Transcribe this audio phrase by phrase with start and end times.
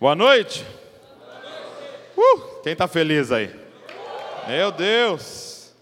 [0.00, 0.64] Boa noite.
[2.16, 3.52] Uh, quem está feliz aí?
[4.46, 5.74] Meu Deus!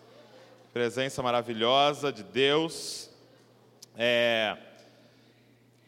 [0.73, 3.11] Presença maravilhosa de Deus.
[3.95, 4.57] É,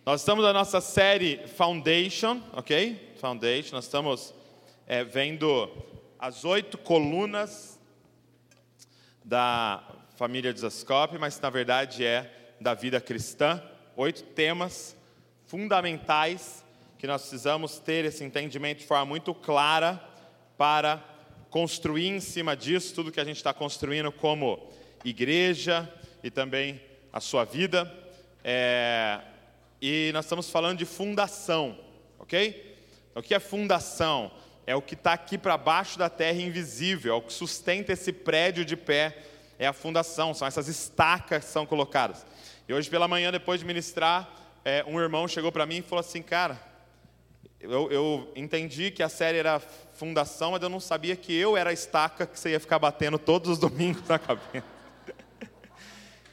[0.05, 3.15] nós estamos na nossa série Foundation, ok?
[3.19, 3.75] Foundation.
[3.75, 4.35] Nós estamos
[4.87, 5.67] é, vendo
[6.19, 7.81] as oito colunas
[9.25, 9.83] da
[10.17, 13.63] família de Zascope, mas na verdade é da vida cristã.
[13.97, 14.95] Oito temas
[15.47, 16.63] fundamentais
[16.99, 20.03] que nós precisamos ter esse entendimento de forma muito clara
[20.57, 21.03] para
[21.49, 24.69] construir em cima disso tudo que a gente está construindo como
[25.05, 25.89] igreja
[26.25, 26.83] e também
[27.13, 27.91] a sua vida.
[28.43, 29.21] É,
[29.81, 31.79] e nós estamos falando de fundação,
[32.19, 32.77] ok?
[33.15, 34.33] O que é fundação?
[34.67, 38.13] É o que está aqui para baixo da terra invisível, é o que sustenta esse
[38.13, 39.17] prédio de pé,
[39.57, 42.27] é a fundação, são essas estacas que são colocadas.
[42.69, 44.29] E hoje pela manhã, depois de ministrar,
[44.65, 46.68] é, um irmão chegou para mim e falou assim, cara,
[47.61, 51.71] eu, eu, entendi que a série era fundação, mas eu não sabia que eu era
[51.71, 54.65] a estaca que você ia ficar batendo todos os domingos na cabeça.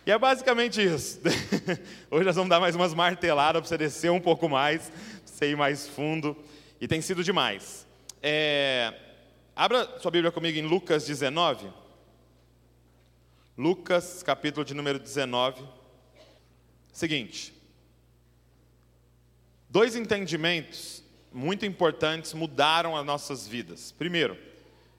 [0.06, 1.20] E é basicamente isso.
[2.12, 5.50] Hoje nós vamos dar mais umas marteladas para você descer um pouco mais, para você
[5.50, 6.38] ir mais fundo.
[6.80, 7.88] E tem sido demais.
[8.22, 8.94] É...
[9.56, 11.68] Abra sua Bíblia comigo em Lucas 19.
[13.58, 15.64] Lucas, capítulo de número 19.
[16.94, 17.52] Seguinte.
[19.68, 21.05] Dois entendimentos
[21.36, 23.92] muito importantes mudaram as nossas vidas.
[23.92, 24.38] Primeiro,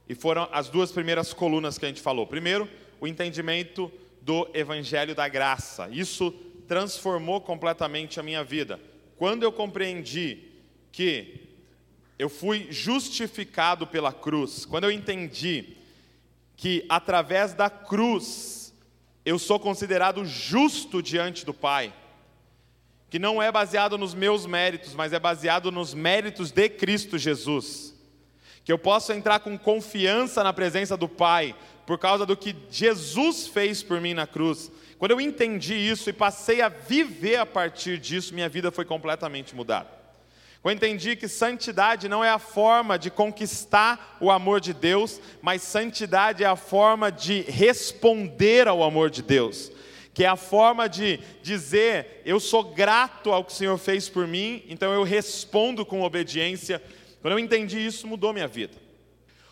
[0.07, 2.27] e foram as duas primeiras colunas que a gente falou.
[2.27, 2.69] Primeiro,
[3.01, 5.89] o entendimento do Evangelho da Graça.
[5.91, 6.31] Isso
[6.69, 8.79] transformou completamente a minha vida.
[9.17, 10.43] Quando eu compreendi
[10.93, 11.49] que
[12.19, 15.75] eu fui justificado pela cruz, quando eu entendi
[16.55, 18.75] que através da cruz
[19.25, 21.95] eu sou considerado justo diante do Pai
[23.17, 27.95] que não é baseado nos meus méritos, mas é baseado nos méritos de Cristo Jesus.
[28.63, 33.47] Que eu posso entrar com confiança na presença do Pai, por causa do que Jesus
[33.47, 34.71] fez por mim na cruz.
[34.99, 39.57] Quando eu entendi isso e passei a viver a partir disso, minha vida foi completamente
[39.57, 39.89] mudada.
[40.63, 45.63] Eu entendi que santidade não é a forma de conquistar o amor de Deus, mas
[45.63, 49.73] santidade é a forma de responder ao amor de Deus
[50.17, 54.27] que é a forma de dizer: eu sou grato ao que o Senhor fez por
[54.27, 56.83] mim, então eu respondo com obediência.
[57.21, 58.79] Quando eu entendi isso, mudou minha vida.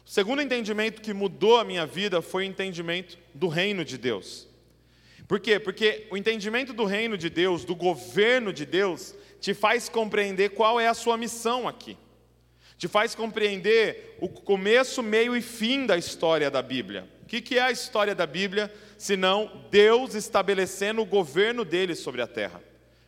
[0.06, 4.48] O segundo entendimento que mudou a minha vida foi o entendimento do reino de Deus.
[5.28, 5.60] Por quê?
[5.60, 10.80] Porque o entendimento do reino de Deus, do governo de Deus, te faz compreender qual
[10.80, 11.94] é a sua missão aqui.
[12.78, 17.06] Te faz compreender o começo, meio e fim da história da Bíblia.
[17.38, 22.26] O que é a história da Bíblia, senão Deus estabelecendo o governo dele sobre a
[22.26, 22.62] terra?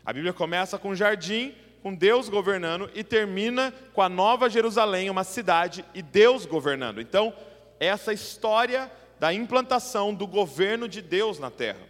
[0.05, 5.09] A Bíblia começa com um jardim, com Deus governando, e termina com a Nova Jerusalém,
[5.09, 7.01] uma cidade, e Deus governando.
[7.01, 7.33] Então,
[7.79, 11.81] essa história da implantação do governo de Deus na terra.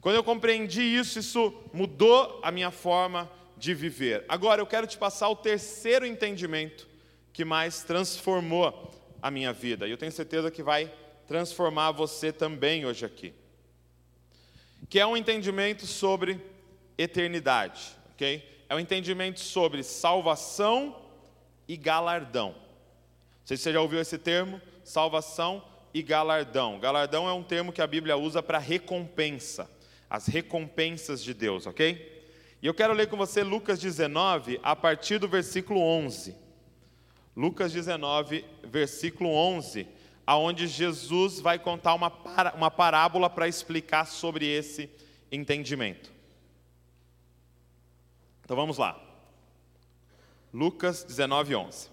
[0.00, 4.24] Quando eu compreendi isso, isso mudou a minha forma de viver.
[4.28, 6.86] Agora eu quero te passar o terceiro entendimento
[7.32, 9.86] que mais transformou a minha vida.
[9.86, 10.90] E eu tenho certeza que vai
[11.26, 13.34] transformar você também hoje aqui.
[14.88, 16.40] Que é um entendimento sobre
[16.96, 18.64] eternidade, ok?
[18.68, 21.02] É um entendimento sobre salvação
[21.68, 22.50] e galardão.
[22.50, 26.78] Não sei se você já ouviu esse termo, salvação e galardão.
[26.78, 29.70] Galardão é um termo que a Bíblia usa para recompensa,
[30.08, 32.14] as recompensas de Deus, ok?
[32.62, 36.34] E eu quero ler com você Lucas 19, a partir do versículo 11.
[37.36, 39.86] Lucas 19, versículo 11
[40.26, 42.12] aonde Jesus vai contar uma,
[42.54, 44.90] uma parábola para explicar sobre esse
[45.30, 46.12] entendimento.
[48.44, 49.00] Então vamos lá.
[50.52, 51.88] Lucas 19, 11.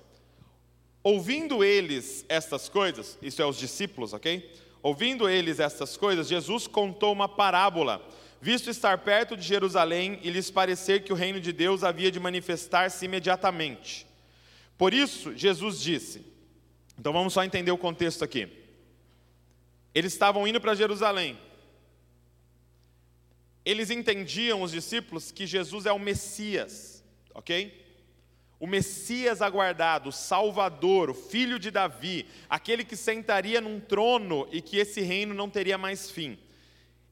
[1.03, 4.51] Ouvindo eles estas coisas, isso é os discípulos, ok?
[4.81, 8.05] Ouvindo eles estas coisas, Jesus contou uma parábola,
[8.41, 12.19] visto estar perto de Jerusalém e lhes parecer que o reino de Deus havia de
[12.19, 14.07] manifestar-se imediatamente.
[14.77, 16.32] Por isso, Jesus disse:
[17.03, 18.47] então vamos só entender o contexto aqui.
[19.93, 21.37] Eles estavam indo para Jerusalém.
[23.65, 27.03] Eles entendiam, os discípulos, que Jesus é o Messias,
[27.33, 27.77] ok?
[28.57, 34.61] O Messias aguardado, o Salvador, o filho de Davi, aquele que sentaria num trono e
[34.61, 36.39] que esse reino não teria mais fim.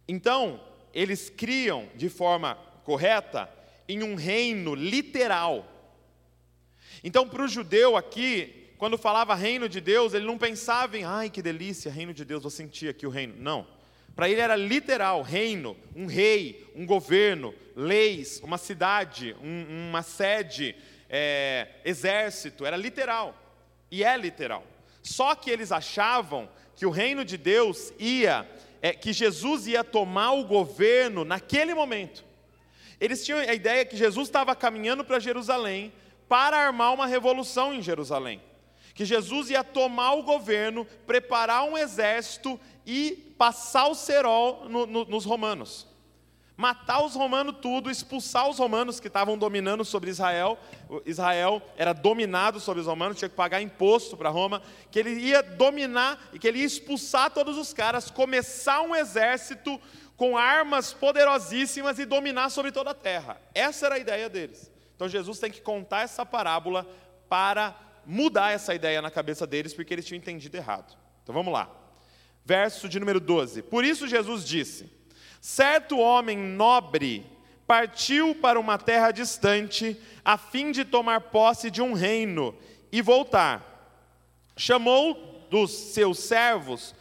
[0.07, 0.63] Então,
[0.93, 2.55] eles criam de forma
[2.85, 3.49] correta
[3.89, 5.69] em um reino literal.
[7.03, 11.29] Então, para o judeu aqui, quando falava reino de Deus, ele não pensava em, ai
[11.29, 13.35] que delícia, reino de Deus, vou sentir aqui o reino.
[13.37, 13.67] Não.
[14.15, 20.75] Para ele era literal, reino, um rei, um governo, leis, uma cidade, um, uma sede,
[21.07, 23.39] é, exército, era literal.
[23.91, 24.65] E é literal.
[25.03, 28.49] Só que eles achavam que o reino de Deus ia,
[28.81, 32.25] é, que Jesus ia tomar o governo naquele momento.
[32.99, 35.93] Eles tinham a ideia que Jesus estava caminhando para Jerusalém
[36.27, 38.41] para armar uma revolução em Jerusalém.
[39.01, 45.05] Que Jesus ia tomar o governo, preparar um exército e passar o cerol no, no,
[45.05, 45.87] nos romanos
[46.55, 50.59] matar os romanos tudo, expulsar os romanos que estavam dominando sobre Israel.
[51.07, 54.61] Israel era dominado sobre os romanos, tinha que pagar imposto para Roma,
[54.91, 59.81] que ele ia dominar e que ele ia expulsar todos os caras, começar um exército
[60.15, 63.41] com armas poderosíssimas e dominar sobre toda a terra.
[63.55, 64.71] Essa era a ideia deles.
[64.95, 66.85] Então Jesus tem que contar essa parábola
[67.27, 67.75] para
[68.05, 70.97] mudar essa ideia na cabeça deles, porque eles tinham entendido errado.
[71.23, 71.69] Então vamos lá.
[72.43, 73.61] Verso de número 12.
[73.63, 74.91] Por isso Jesus disse:
[75.39, 77.25] Certo homem nobre
[77.67, 82.53] partiu para uma terra distante, a fim de tomar posse de um reino
[82.91, 83.67] e voltar.
[84.57, 86.93] Chamou dos seus servos,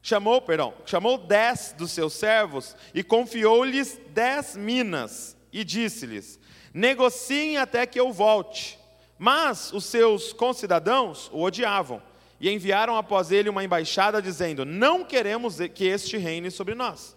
[0.00, 6.38] chamou, perdão, chamou dez dos seus servos e confiou-lhes dez minas e disse-lhes:
[6.72, 8.78] negociem até que eu volte.
[9.22, 12.02] Mas os seus concidadãos o odiavam
[12.40, 17.14] e enviaram após ele uma embaixada dizendo: Não queremos que este reine sobre nós.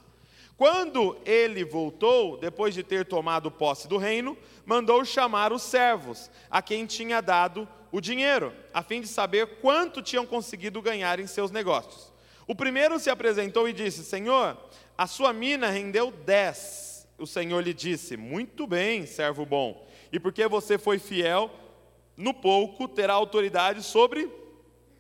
[0.56, 4.38] Quando ele voltou, depois de ter tomado posse do reino,
[4.68, 10.00] mandou chamar os servos, a quem tinha dado o dinheiro, a fim de saber quanto
[10.00, 12.14] tinham conseguido ganhar em seus negócios.
[12.46, 14.56] O primeiro se apresentou e disse: Senhor,
[14.96, 17.08] a sua mina rendeu dez.
[17.18, 21.50] O Senhor lhe disse: Muito bem, servo bom, e porque você foi fiel,
[22.18, 24.30] no pouco terá autoridade sobre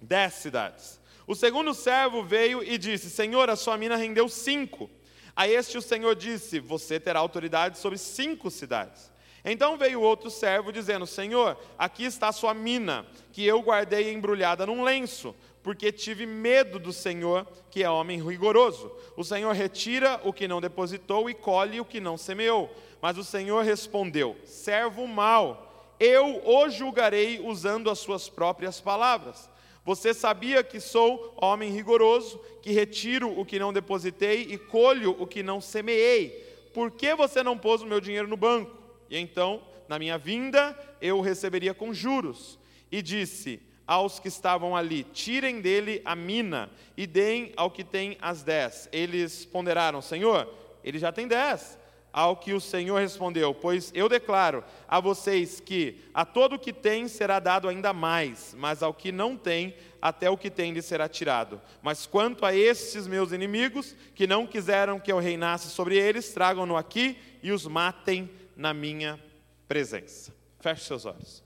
[0.01, 0.99] dez cidades.
[1.27, 4.89] O segundo servo veio e disse: Senhor, a sua mina rendeu cinco.
[5.35, 9.11] A este o Senhor disse: Você terá autoridade sobre cinco cidades.
[9.43, 14.65] Então veio outro servo dizendo: Senhor, aqui está a sua mina, que eu guardei embrulhada
[14.65, 18.91] num lenço, porque tive medo do Senhor, que é homem rigoroso.
[19.17, 22.75] O Senhor retira o que não depositou e colhe o que não semeou.
[23.01, 29.49] Mas o Senhor respondeu: Servo mau, eu o julgarei usando as suas próprias palavras.
[29.85, 35.27] Você sabia que sou homem rigoroso, que retiro o que não depositei e colho o
[35.27, 36.29] que não semeei.
[36.73, 38.75] Por que você não pôs o meu dinheiro no banco?
[39.09, 42.57] E então, na minha vinda, eu o receberia com juros.
[42.91, 48.17] E disse aos que estavam ali: Tirem dele a mina e deem ao que tem
[48.19, 48.89] as dez.
[48.91, 50.51] Eles ponderaram: Senhor,
[50.83, 51.77] ele já tem dez.
[52.15, 56.71] Ao que o Senhor respondeu: Pois eu declaro a vocês que a todo o que
[56.71, 60.81] tem será dado ainda mais, mas ao que não tem, até o que tem lhe
[60.81, 61.61] será tirado.
[61.81, 66.77] Mas quanto a estes meus inimigos, que não quiseram que eu reinasse sobre eles, tragam-no
[66.77, 69.21] aqui e os matem na minha
[69.67, 70.33] presença.
[70.61, 71.43] Feche seus olhos.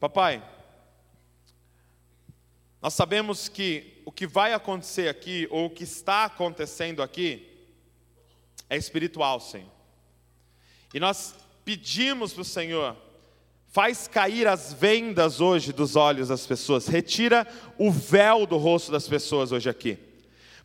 [0.00, 0.42] Papai,
[2.80, 7.46] nós sabemos que o que vai acontecer aqui, ou o que está acontecendo aqui,
[8.70, 9.77] é espiritual, Senhor.
[10.92, 12.96] E nós pedimos para o Senhor,
[13.70, 17.46] faz cair as vendas hoje dos olhos das pessoas, retira
[17.76, 19.98] o véu do rosto das pessoas hoje aqui,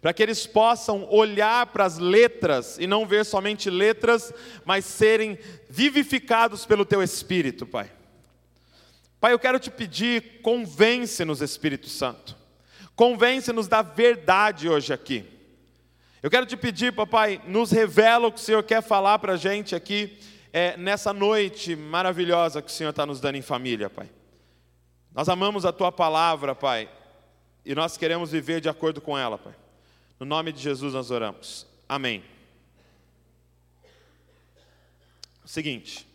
[0.02, 4.34] para que eles possam olhar para as letras e não ver somente letras,
[4.64, 5.38] mas serem
[5.70, 7.92] vivificados pelo Teu Espírito, Pai.
[9.20, 12.36] Pai, eu quero te pedir, convence-nos, Espírito Santo,
[12.96, 15.33] convence-nos da verdade hoje aqui.
[16.24, 19.38] Eu quero te pedir, papai, nos revela o que o Senhor quer falar para a
[19.38, 20.18] gente aqui,
[20.54, 24.10] é, nessa noite maravilhosa que o Senhor está nos dando em família, pai.
[25.14, 26.90] Nós amamos a tua palavra, pai,
[27.66, 29.54] e nós queremos viver de acordo com ela, pai.
[30.18, 31.68] No nome de Jesus nós oramos.
[31.90, 32.24] Amém.
[35.44, 36.08] Seguinte.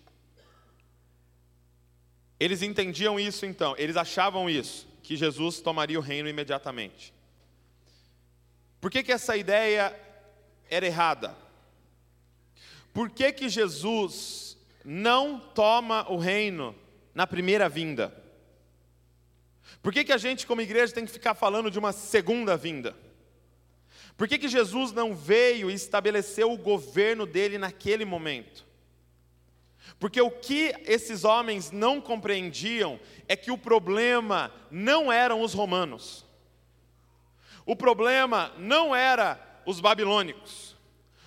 [2.40, 7.12] Eles entendiam isso então, eles achavam isso, que Jesus tomaria o reino imediatamente.
[8.80, 9.94] Por que, que essa ideia
[10.70, 11.36] era errada?
[12.92, 16.74] Por que, que Jesus não toma o reino
[17.14, 18.14] na primeira vinda?
[19.82, 22.96] Por que, que a gente, como igreja, tem que ficar falando de uma segunda vinda?
[24.16, 28.66] Por que, que Jesus não veio e estabeleceu o governo dele naquele momento?
[29.98, 36.26] Porque o que esses homens não compreendiam é que o problema não eram os romanos.
[37.68, 40.74] O problema não era os babilônicos.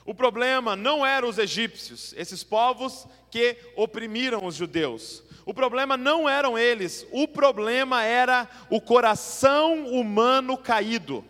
[0.04, 5.22] O problema não eram os egípcios, esses povos que oprimiram os judeus.
[5.46, 11.24] O problema não eram eles, o problema era o coração humano caído.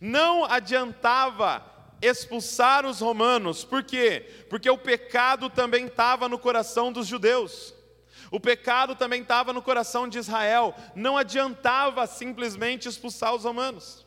[0.00, 1.62] Não adiantava
[2.00, 4.26] expulsar os romanos, por quê?
[4.48, 7.74] Porque o pecado também estava no coração dos judeus.
[8.30, 14.06] O pecado também estava no coração de Israel, não adiantava simplesmente expulsar os romanos.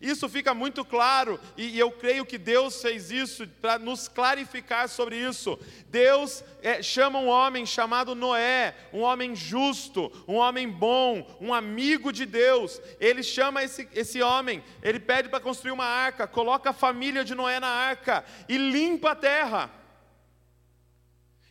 [0.00, 5.16] Isso fica muito claro, e eu creio que Deus fez isso para nos clarificar sobre
[5.16, 5.58] isso.
[5.88, 12.12] Deus é, chama um homem chamado Noé, um homem justo, um homem bom, um amigo
[12.12, 12.80] de Deus.
[12.98, 17.34] Ele chama esse, esse homem, ele pede para construir uma arca, coloca a família de
[17.34, 19.70] Noé na arca e limpa a terra.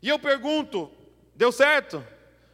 [0.01, 0.91] E eu pergunto:
[1.35, 2.03] deu certo?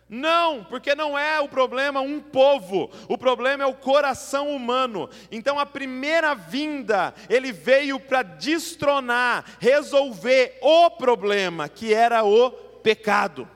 [0.09, 5.07] Não, porque não é o problema um povo, o problema é o coração humano.
[5.31, 13.47] Então a primeira vinda, ele veio para destronar, resolver o problema, que era o pecado.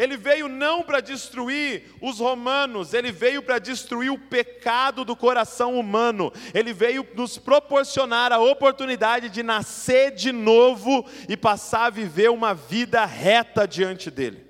[0.00, 5.78] Ele veio não para destruir os romanos, ele veio para destruir o pecado do coração
[5.78, 6.32] humano.
[6.54, 12.54] Ele veio nos proporcionar a oportunidade de nascer de novo e passar a viver uma
[12.54, 14.42] vida reta diante dele.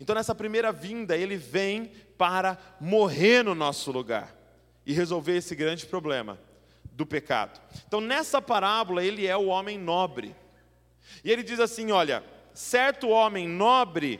[0.00, 4.34] Então, nessa primeira vinda, ele vem para morrer no nosso lugar
[4.86, 6.40] e resolver esse grande problema
[6.92, 7.60] do pecado.
[7.86, 10.34] Então, nessa parábola, ele é o homem nobre.
[11.22, 12.24] E ele diz assim: olha,
[12.54, 14.18] certo homem nobre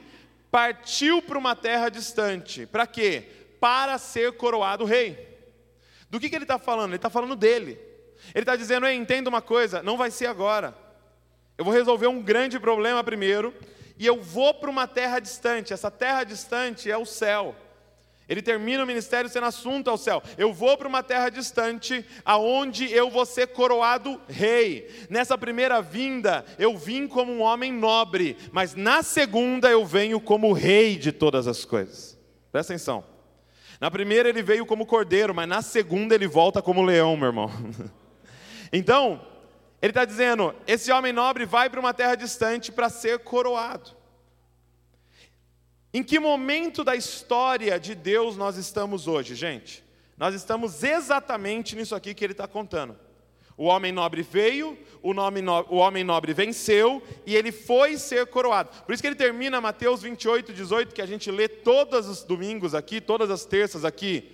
[0.52, 2.66] partiu para uma terra distante.
[2.66, 3.24] Para quê?
[3.58, 5.32] Para ser coroado rei.
[6.10, 6.90] Do que, que ele está falando?
[6.90, 7.80] Ele está falando dele.
[8.34, 10.76] Ele está dizendo: entenda uma coisa, não vai ser agora.
[11.56, 13.54] Eu vou resolver um grande problema primeiro,
[13.98, 15.72] e eu vou para uma terra distante.
[15.72, 17.56] Essa terra distante é o céu.
[18.28, 20.22] Ele termina o ministério sendo assunto ao céu.
[20.38, 24.88] Eu vou para uma terra distante, aonde eu vou ser coroado rei.
[25.10, 30.52] Nessa primeira vinda, eu vim como um homem nobre, mas na segunda eu venho como
[30.52, 32.18] rei de todas as coisas.
[32.50, 33.04] Presta atenção.
[33.80, 37.50] Na primeira ele veio como cordeiro, mas na segunda ele volta como leão, meu irmão.
[38.74, 39.20] Então,
[39.82, 43.90] ele está dizendo: esse homem nobre vai para uma terra distante para ser coroado.
[45.94, 49.84] Em que momento da história de Deus nós estamos hoje, gente?
[50.16, 52.96] Nós estamos exatamente nisso aqui que ele está contando.
[53.58, 55.22] O homem nobre veio, o, no...
[55.68, 58.70] o, homem nobre venceu e ele foi ser coroado.
[58.86, 62.74] Por isso que ele termina Mateus 28, 18, que a gente lê todos os domingos
[62.74, 64.30] aqui, todas as terças aqui.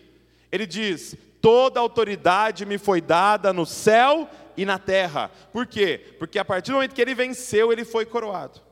[0.52, 5.30] Ele diz: Toda autoridade me foi dada no céu e na terra.
[5.52, 6.14] Por quê?
[6.18, 8.67] Porque a partir do momento que ele venceu, ele foi coroado.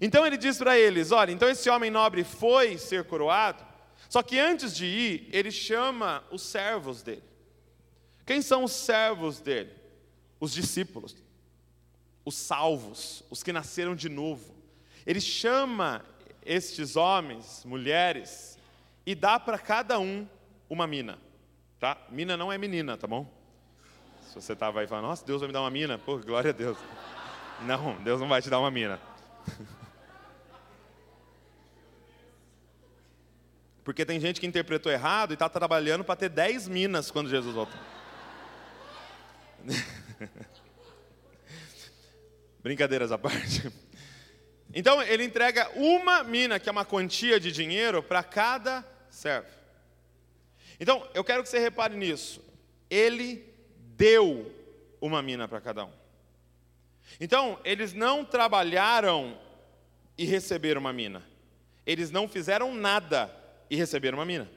[0.00, 3.64] Então ele diz para eles: olha, então esse homem nobre foi ser coroado,
[4.08, 7.22] só que antes de ir, ele chama os servos dele.
[8.26, 9.72] Quem são os servos dele?
[10.40, 11.16] Os discípulos,
[12.24, 14.54] os salvos, os que nasceram de novo.
[15.06, 16.04] Ele chama
[16.44, 18.58] estes homens, mulheres,
[19.06, 20.26] e dá para cada um
[20.68, 21.18] uma mina.
[21.78, 21.98] Tá?
[22.08, 23.30] Mina não é menina, tá bom?
[24.28, 26.54] Se você estava aí falando, nossa, Deus vai me dar uma mina, pô, glória a
[26.54, 26.78] Deus.
[27.62, 28.98] Não, Deus não vai te dar uma mina.
[33.84, 37.54] Porque tem gente que interpretou errado e está trabalhando para ter 10 minas quando Jesus
[37.54, 37.78] voltar.
[42.62, 43.70] Brincadeiras à parte.
[44.72, 49.48] Então ele entrega uma mina, que é uma quantia de dinheiro, para cada servo.
[50.80, 52.42] Então eu quero que você repare nisso.
[52.88, 53.44] Ele
[53.76, 54.50] deu
[55.00, 55.92] uma mina para cada um.
[57.20, 59.38] Então, eles não trabalharam
[60.16, 61.22] e receberam uma mina.
[61.86, 64.50] Eles não fizeram nada e receberam uma mina.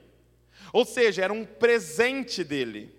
[0.73, 2.93] Ou seja, era um presente dele.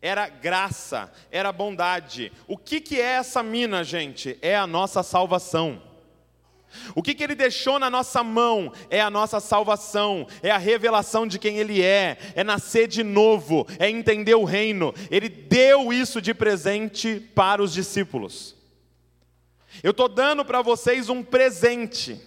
[0.00, 2.32] Era graça, era bondade.
[2.48, 4.36] O que, que é essa mina, gente?
[4.42, 5.80] É a nossa salvação.
[6.94, 11.26] O que, que ele deixou na nossa mão é a nossa salvação, é a revelação
[11.26, 14.94] de quem ele é, é nascer de novo, é entender o reino.
[15.10, 18.56] Ele deu isso de presente para os discípulos.
[19.82, 22.20] Eu estou dando para vocês um presente.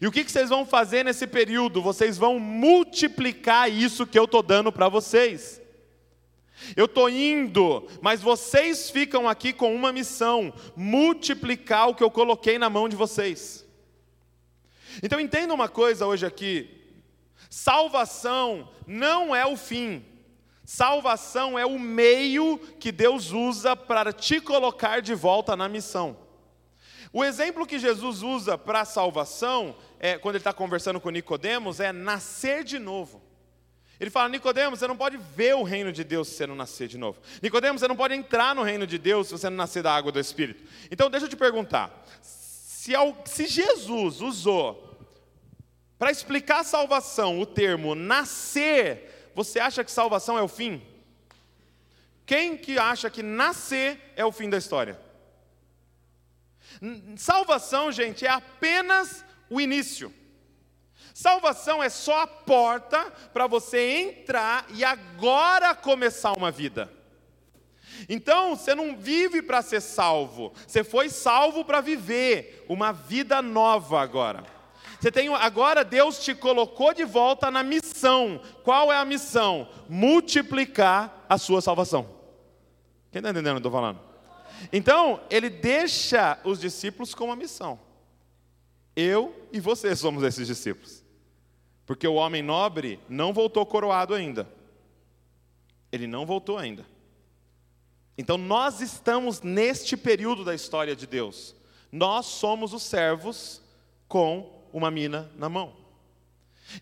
[0.00, 1.82] E o que, que vocês vão fazer nesse período?
[1.82, 5.60] Vocês vão multiplicar isso que eu estou dando para vocês.
[6.76, 12.58] Eu estou indo, mas vocês ficam aqui com uma missão: multiplicar o que eu coloquei
[12.58, 13.64] na mão de vocês.
[15.02, 16.68] Então entenda uma coisa hoje aqui:
[17.48, 20.04] salvação não é o fim,
[20.64, 26.27] salvação é o meio que Deus usa para te colocar de volta na missão.
[27.18, 31.80] O exemplo que Jesus usa para a salvação, é, quando ele está conversando com Nicodemos,
[31.80, 33.20] é nascer de novo.
[33.98, 36.86] Ele fala, Nicodemos, você não pode ver o reino de Deus se você não nascer
[36.86, 37.20] de novo.
[37.42, 40.12] Nicodemos, você não pode entrar no reino de Deus se você não nascer da água
[40.12, 40.62] do Espírito.
[40.92, 42.92] Então deixa eu te perguntar: se,
[43.24, 44.96] se Jesus usou
[45.98, 50.80] para explicar a salvação o termo nascer, você acha que salvação é o fim?
[52.24, 55.07] Quem que acha que nascer é o fim da história?
[57.16, 60.12] Salvação, gente, é apenas o início.
[61.14, 66.92] Salvação é só a porta para você entrar e agora começar uma vida.
[68.08, 74.00] Então, você não vive para ser salvo, você foi salvo para viver uma vida nova
[74.00, 74.44] agora.
[75.00, 78.40] Você tem agora Deus te colocou de volta na missão.
[78.64, 79.68] Qual é a missão?
[79.88, 82.08] Multiplicar a sua salvação.
[83.10, 84.07] Quem está entendendo o que eu estou falando?
[84.72, 87.78] Então, ele deixa os discípulos com uma missão.
[88.96, 91.04] Eu e você somos esses discípulos.
[91.86, 94.48] Porque o homem nobre não voltou coroado ainda.
[95.90, 96.84] Ele não voltou ainda.
[98.18, 101.54] Então nós estamos neste período da história de Deus.
[101.90, 103.62] Nós somos os servos
[104.08, 105.76] com uma mina na mão.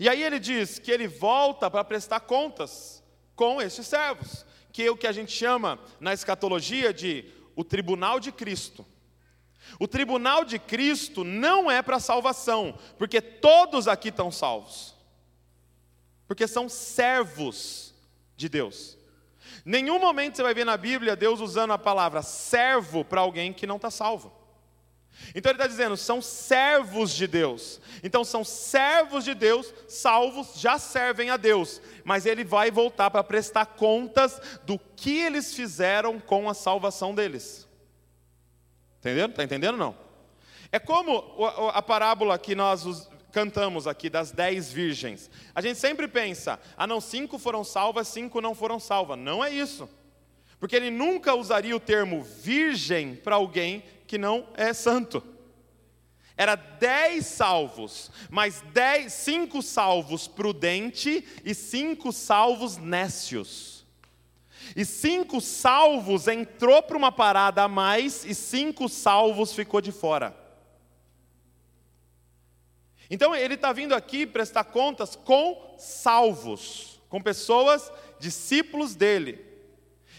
[0.00, 3.04] E aí ele diz que ele volta para prestar contas
[3.36, 8.20] com estes servos, que é o que a gente chama na escatologia de o tribunal
[8.20, 8.86] de Cristo.
[9.80, 14.94] O tribunal de Cristo não é para salvação, porque todos aqui estão salvos.
[16.28, 17.94] Porque são servos
[18.36, 18.96] de Deus.
[19.64, 23.66] Nenhum momento você vai ver na Bíblia Deus usando a palavra servo para alguém que
[23.66, 24.35] não está salvo.
[25.34, 27.80] Então ele está dizendo, são servos de Deus.
[28.02, 31.80] Então são servos de Deus, salvos, já servem a Deus.
[32.04, 37.68] Mas ele vai voltar para prestar contas do que eles fizeram com a salvação deles.
[38.98, 39.30] Entendendo?
[39.30, 39.96] Está entendendo não?
[40.72, 41.22] É como
[41.72, 45.30] a parábola que nós cantamos aqui das dez virgens.
[45.54, 49.18] A gente sempre pensa, ah não, cinco foram salvas, cinco não foram salvas.
[49.18, 49.88] Não é isso.
[50.58, 55.22] Porque ele nunca usaria o termo virgem para alguém que não é santo.
[56.36, 63.86] Era dez salvos, mas dez, cinco salvos prudente e cinco salvos nécios.
[64.74, 70.36] E cinco salvos entrou para uma parada a mais e cinco salvos ficou de fora.
[73.08, 79.45] Então ele está vindo aqui prestar contas com salvos, com pessoas, discípulos dele.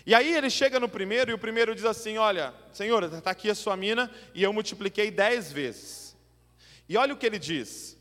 [0.08, 3.50] E aí ele chega no primeiro e o primeiro diz assim: Olha, Senhor, está aqui
[3.50, 6.16] a sua mina e eu multipliquei dez vezes.
[6.88, 7.98] E olha o que ele diz: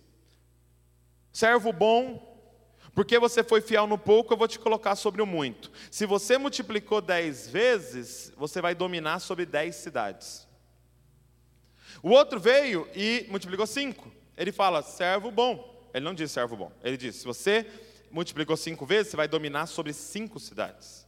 [1.33, 2.41] Servo bom,
[2.95, 5.73] porque você foi fiel no pouco, eu vou te colocar sobre o muito.
[5.91, 10.47] Se você multiplicou dez vezes, você vai dominar sobre dez cidades.
[12.01, 14.13] O outro veio e multiplicou cinco.
[14.37, 15.89] Ele fala, servo bom.
[15.93, 16.71] Ele não diz servo bom.
[16.85, 17.67] Ele diz, se você
[18.13, 21.06] multiplicou cinco vezes, você vai dominar sobre cinco cidades.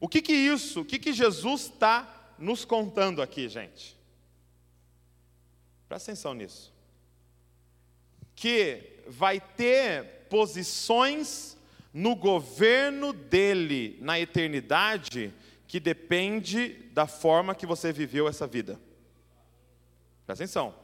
[0.00, 3.96] O que que isso, o que que Jesus está nos contando aqui, gente?
[5.86, 6.72] Presta atenção nisso.
[8.34, 11.58] Que vai ter posições
[11.92, 15.34] no governo dele na eternidade
[15.66, 18.80] que depende da forma que você viveu essa vida.
[20.24, 20.74] Presta atenção.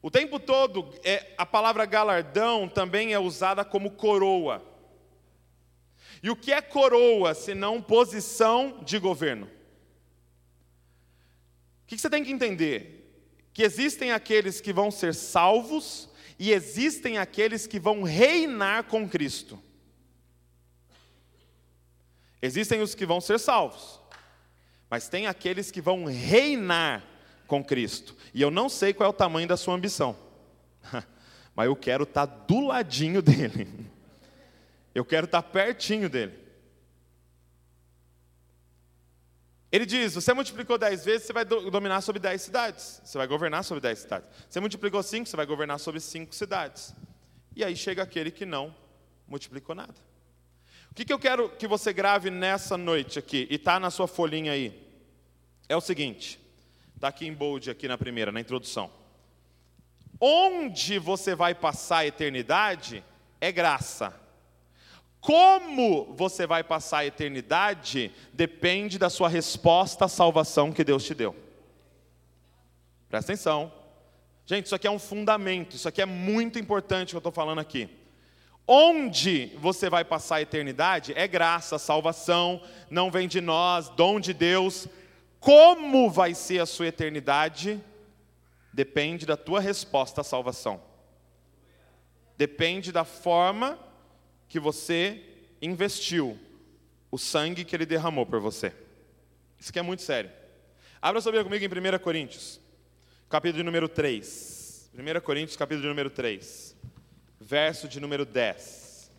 [0.00, 4.64] O tempo todo, é, a palavra galardão também é usada como coroa.
[6.22, 9.46] E o que é coroa, senão posição de governo?
[9.46, 9.50] O
[11.86, 12.96] que você tem que entender?
[13.52, 19.60] Que existem aqueles que vão ser salvos e existem aqueles que vão reinar com Cristo.
[22.40, 24.00] Existem os que vão ser salvos,
[24.88, 27.04] mas tem aqueles que vão reinar
[27.48, 28.14] com Cristo.
[28.32, 30.16] E eu não sei qual é o tamanho da sua ambição,
[31.54, 33.87] mas eu quero estar tá do ladinho dele.
[34.94, 36.38] Eu quero estar pertinho dele.
[39.70, 43.00] Ele diz: você multiplicou dez vezes, você vai dominar sobre dez cidades.
[43.04, 44.28] Você vai governar sobre dez cidades.
[44.48, 46.94] Você multiplicou cinco, você vai governar sobre cinco cidades.
[47.54, 48.74] E aí chega aquele que não
[49.26, 49.94] multiplicou nada.
[50.90, 54.08] O que, que eu quero que você grave nessa noite aqui, e está na sua
[54.08, 54.86] folhinha aí,
[55.68, 56.40] é o seguinte:
[56.98, 58.90] Está aqui em bold, aqui na primeira, na introdução.
[60.20, 63.04] Onde você vai passar a eternidade
[63.40, 64.12] é graça.
[65.20, 71.14] Como você vai passar a eternidade depende da sua resposta à salvação que Deus te
[71.14, 71.34] deu.
[73.08, 73.72] Presta atenção.
[74.46, 77.58] Gente, isso aqui é um fundamento, isso aqui é muito importante que eu estou falando
[77.58, 77.88] aqui.
[78.66, 84.32] Onde você vai passar a eternidade é graça, salvação, não vem de nós, dom de
[84.32, 84.86] Deus,
[85.40, 87.80] como vai ser a sua eternidade
[88.72, 90.80] depende da tua resposta à salvação.
[92.36, 93.78] Depende da forma
[94.48, 95.22] que você
[95.60, 96.38] investiu
[97.10, 98.72] o sangue que ele derramou por você.
[99.58, 100.30] Isso aqui é muito sério.
[101.00, 102.60] Abra sua Bíblia comigo em 1 Coríntios,
[103.28, 104.90] capítulo de número 3.
[104.94, 106.76] 1 Coríntios, capítulo de número 3,
[107.40, 109.10] verso de número 10.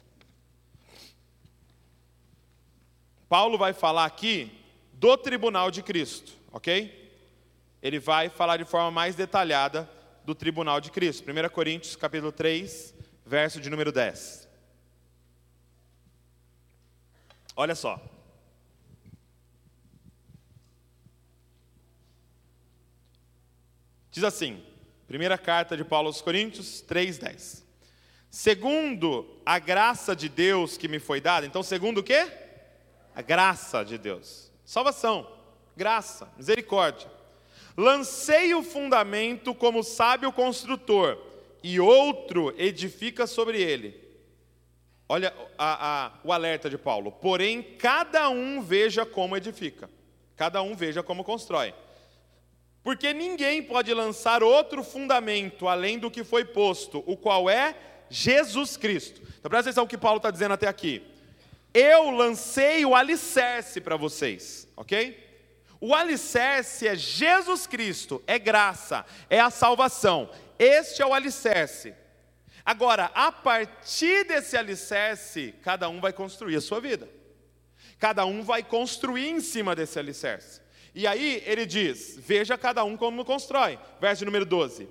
[3.30, 4.52] Paulo vai falar aqui
[4.94, 7.14] do tribunal de Cristo, ok?
[7.82, 9.90] Ele vai falar de forma mais detalhada
[10.26, 11.30] do tribunal de Cristo.
[11.30, 12.94] 1 Coríntios capítulo 3,
[13.26, 14.39] verso de número 10.
[17.60, 18.02] Olha só.
[24.10, 24.64] Diz assim,
[25.06, 27.62] primeira carta de Paulo aos Coríntios 3:10.
[28.30, 32.32] Segundo a graça de Deus que me foi dada, então segundo o quê?
[33.14, 34.50] A graça de Deus.
[34.64, 35.30] Salvação,
[35.76, 37.12] graça, misericórdia.
[37.76, 41.18] Lancei o fundamento como sábio construtor,
[41.62, 44.09] e outro edifica sobre ele.
[45.12, 47.12] Olha a, a, o alerta de Paulo.
[47.12, 49.90] Porém, cada um veja como edifica,
[50.36, 51.74] cada um veja como constrói.
[52.84, 57.76] Porque ninguém pode lançar outro fundamento além do que foi posto, o qual é
[58.08, 59.22] Jesus Cristo.
[59.40, 61.04] Então presta atenção o que Paulo está dizendo até aqui.
[61.74, 65.28] Eu lancei o alicerce para vocês, ok?
[65.82, 70.30] O alicerce é Jesus Cristo, é graça, é a salvação.
[70.58, 71.96] Este é o alicerce.
[72.70, 77.10] Agora, a partir desse alicerce, cada um vai construir a sua vida.
[77.98, 80.62] Cada um vai construir em cima desse alicerce.
[80.94, 83.80] E aí ele diz: Veja cada um como constrói.
[84.00, 84.88] Verso número 12.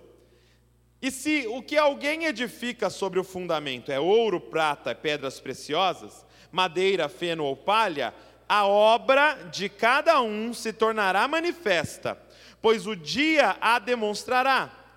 [1.01, 7.09] E se o que alguém edifica sobre o fundamento é ouro, prata, pedras preciosas, madeira,
[7.09, 8.13] feno ou palha,
[8.49, 12.21] a obra de cada um se tornará manifesta,
[12.61, 14.88] pois o dia a demonstrará.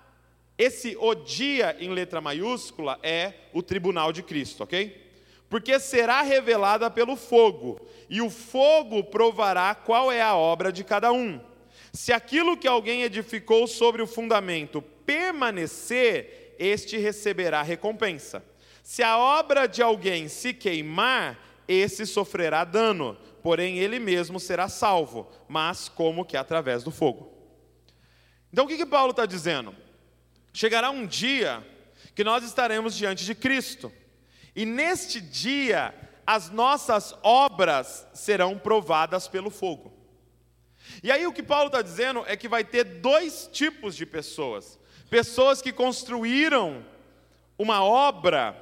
[0.62, 4.96] Esse o dia em letra maiúscula é o tribunal de Cristo, ok?
[5.50, 11.10] Porque será revelada pelo fogo, e o fogo provará qual é a obra de cada
[11.10, 11.40] um.
[11.92, 18.40] Se aquilo que alguém edificou sobre o fundamento permanecer, este receberá recompensa.
[18.84, 25.28] Se a obra de alguém se queimar, esse sofrerá dano, porém ele mesmo será salvo,
[25.48, 27.32] mas como que através do fogo.
[28.52, 29.81] Então o que, que Paulo está dizendo?
[30.52, 31.66] Chegará um dia
[32.14, 33.90] que nós estaremos diante de Cristo,
[34.54, 35.94] e neste dia
[36.26, 39.92] as nossas obras serão provadas pelo fogo.
[41.02, 44.78] E aí o que Paulo está dizendo é que vai ter dois tipos de pessoas:
[45.08, 46.84] pessoas que construíram
[47.58, 48.56] uma obra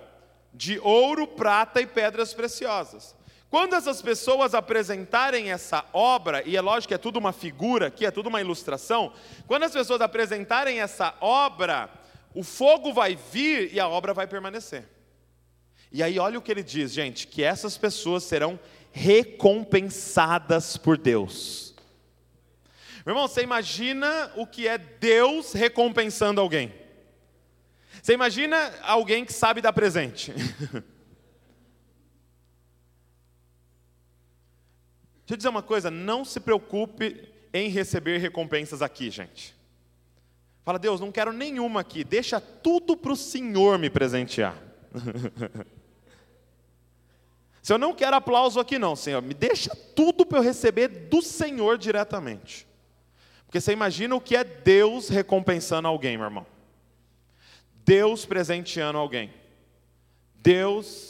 [0.52, 3.16] de ouro, prata e pedras preciosas.
[3.50, 8.06] Quando essas pessoas apresentarem essa obra, e é lógico que é tudo uma figura aqui,
[8.06, 9.12] é tudo uma ilustração,
[9.48, 11.90] quando as pessoas apresentarem essa obra,
[12.32, 14.88] o fogo vai vir e a obra vai permanecer.
[15.90, 18.58] E aí olha o que ele diz, gente, que essas pessoas serão
[18.92, 21.74] recompensadas por Deus.
[23.04, 26.72] Meu irmão, você imagina o que é Deus recompensando alguém?
[28.00, 30.32] Você imagina alguém que sabe dar presente?
[35.30, 39.54] Deixa eu dizer uma coisa, não se preocupe em receber recompensas aqui, gente.
[40.64, 44.60] Fala, Deus, não quero nenhuma aqui, deixa tudo para o Senhor me presentear.
[47.62, 51.22] Se eu não quero aplauso aqui, não, Senhor, me deixa tudo para eu receber do
[51.22, 52.66] Senhor diretamente.
[53.46, 56.46] Porque você imagina o que é Deus recompensando alguém, meu irmão.
[57.84, 59.32] Deus presenteando alguém.
[60.34, 61.09] Deus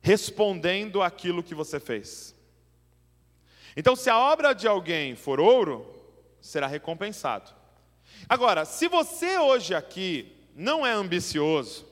[0.00, 2.34] respondendo aquilo que você fez.
[3.76, 5.86] Então, se a obra de alguém for ouro,
[6.40, 7.50] será recompensado.
[8.28, 11.86] Agora, se você hoje aqui não é ambicioso,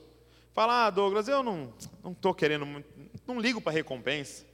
[0.53, 1.73] fala, ah, Douglas, eu não
[2.11, 2.83] estou querendo,
[3.25, 4.45] não ligo para recompensa,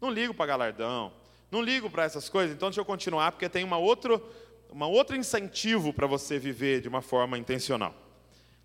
[0.00, 1.12] não ligo para galardão,
[1.50, 4.22] não ligo para essas coisas, então deixa eu continuar, porque tem uma outro,
[4.70, 7.94] uma outro incentivo para você viver de uma forma intencional.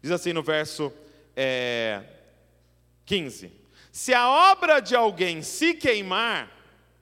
[0.01, 0.93] Diz assim no verso
[1.35, 2.03] é,
[3.05, 3.51] 15:
[3.93, 6.51] Se a obra de alguém se queimar,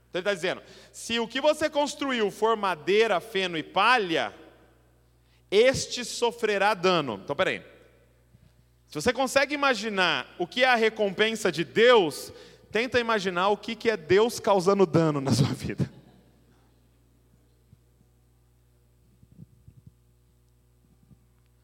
[0.10, 4.32] então ele está dizendo, se o que você construiu for madeira, feno e palha,
[5.50, 7.20] este sofrerá dano.
[7.24, 7.64] Então, peraí.
[8.88, 12.32] Se você consegue imaginar o que é a recompensa de Deus,
[12.72, 15.92] Tenta imaginar o que é Deus causando dano na sua vida.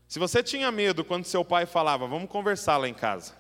[0.08, 3.34] Se você tinha medo quando seu pai falava, vamos conversar lá em casa.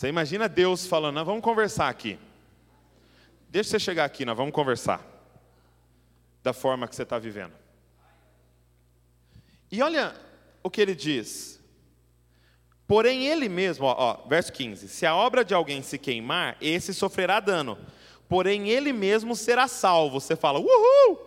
[0.00, 2.18] Você imagina Deus falando, não, vamos conversar aqui.
[3.50, 5.06] Deixa você chegar aqui, nós vamos conversar.
[6.42, 7.52] Da forma que você está vivendo.
[9.70, 10.14] E olha
[10.62, 11.60] o que ele diz.
[12.86, 16.94] Porém, ele mesmo, ó, ó, verso 15: se a obra de alguém se queimar, esse
[16.94, 17.76] sofrerá dano.
[18.26, 20.18] Porém, ele mesmo será salvo.
[20.18, 21.18] Você fala, uhul!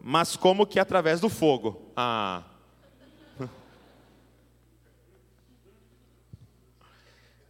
[0.00, 1.92] Mas como que através do fogo?
[1.94, 2.44] Ah.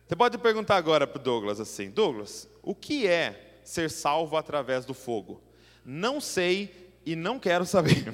[0.07, 4.85] Você pode perguntar agora para o Douglas assim: Douglas, o que é ser salvo através
[4.85, 5.43] do fogo?
[5.85, 8.05] Não sei e não quero saber.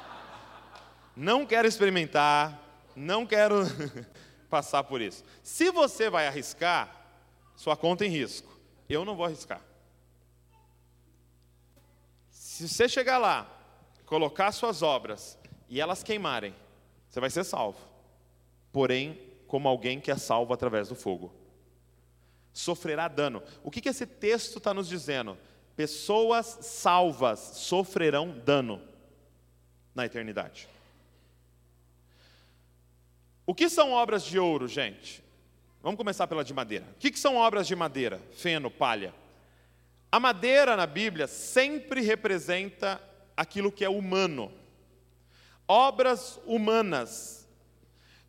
[1.16, 2.62] não quero experimentar,
[2.94, 3.62] não quero
[4.50, 5.24] passar por isso.
[5.42, 6.94] Se você vai arriscar,
[7.56, 8.58] sua conta em risco.
[8.88, 9.62] Eu não vou arriscar.
[12.30, 13.46] Se você chegar lá,
[14.04, 16.54] colocar suas obras e elas queimarem,
[17.08, 17.78] você vai ser salvo.
[18.72, 21.34] Porém, como alguém que é salvo através do fogo.
[22.52, 23.42] Sofrerá dano.
[23.64, 25.36] O que, que esse texto está nos dizendo?
[25.74, 28.80] Pessoas salvas sofrerão dano
[29.94, 30.68] na eternidade.
[33.46, 35.24] O que são obras de ouro, gente?
[35.82, 36.84] Vamos começar pela de madeira.
[36.96, 38.20] O que, que são obras de madeira?
[38.32, 39.14] Feno, palha.
[40.10, 43.00] A madeira na Bíblia sempre representa
[43.36, 44.52] aquilo que é humano.
[45.66, 47.37] Obras humanas.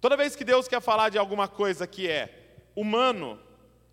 [0.01, 2.29] Toda vez que Deus quer falar de alguma coisa que é
[2.75, 3.39] humano,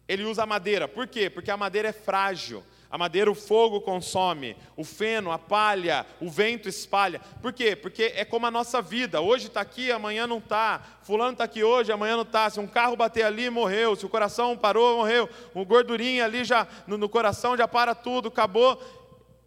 [0.06, 0.86] ele usa a madeira.
[0.86, 1.28] Por quê?
[1.28, 2.62] Porque a madeira é frágil.
[2.88, 7.20] A madeira o fogo consome, o feno, a palha, o vento espalha.
[7.42, 7.74] Por quê?
[7.74, 9.20] Porque é como a nossa vida.
[9.20, 10.80] Hoje está aqui, amanhã não está.
[11.02, 12.48] Fulano está aqui hoje, amanhã não está.
[12.48, 13.96] Se um carro bater ali, morreu.
[13.96, 15.28] Se o coração parou, morreu.
[15.54, 18.80] Um gordurinha ali já no, no coração já para tudo, acabou.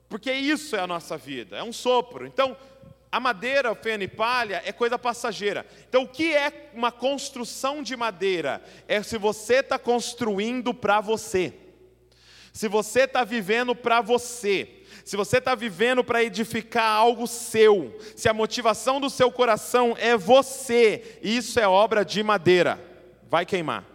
[0.09, 2.27] Porque isso é a nossa vida, é um sopro.
[2.27, 2.57] Então,
[3.11, 5.65] a madeira, o feno e palha é coisa passageira.
[5.87, 8.61] Então, o que é uma construção de madeira?
[8.87, 11.53] É se você está construindo para você
[12.59, 18.27] se você está vivendo para você, se você está vivendo para edificar algo seu, se
[18.27, 22.79] a motivação do seu coração é você, isso é obra de madeira,
[23.29, 23.85] vai queimar.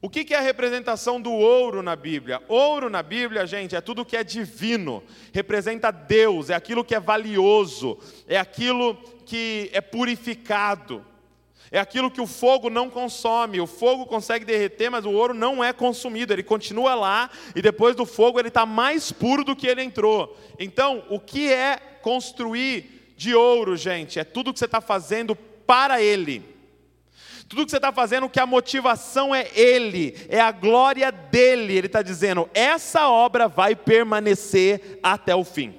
[0.00, 2.42] O que é a representação do ouro na Bíblia?
[2.48, 7.00] Ouro na Bíblia, gente, é tudo que é divino, representa Deus, é aquilo que é
[7.00, 11.04] valioso, é aquilo que é purificado.
[11.70, 13.60] É aquilo que o fogo não consome.
[13.60, 16.32] O fogo consegue derreter, mas o ouro não é consumido.
[16.32, 20.36] Ele continua lá e depois do fogo ele está mais puro do que ele entrou.
[20.60, 24.20] Então, o que é construir de ouro, gente?
[24.20, 26.55] É tudo que você está fazendo para ele.
[27.48, 31.76] Tudo que você está fazendo, que a motivação é Ele, é a glória dele.
[31.76, 35.78] Ele está dizendo: essa obra vai permanecer até o fim.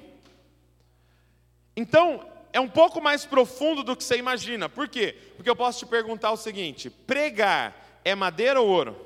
[1.76, 4.68] Então, é um pouco mais profundo do que você imagina.
[4.68, 5.16] Por quê?
[5.36, 8.96] Porque eu posso te perguntar o seguinte: pregar é madeira ou ouro?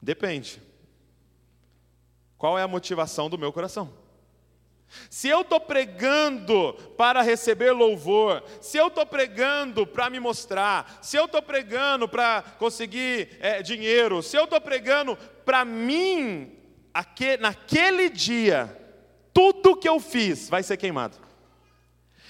[0.00, 0.60] Depende.
[2.38, 4.03] Qual é a motivação do meu coração?
[5.10, 11.16] Se eu estou pregando para receber louvor, se eu estou pregando para me mostrar, se
[11.16, 16.52] eu estou pregando para conseguir é, dinheiro, se eu estou pregando para mim,
[17.40, 18.76] naquele dia,
[19.32, 21.16] tudo que eu fiz vai ser queimado.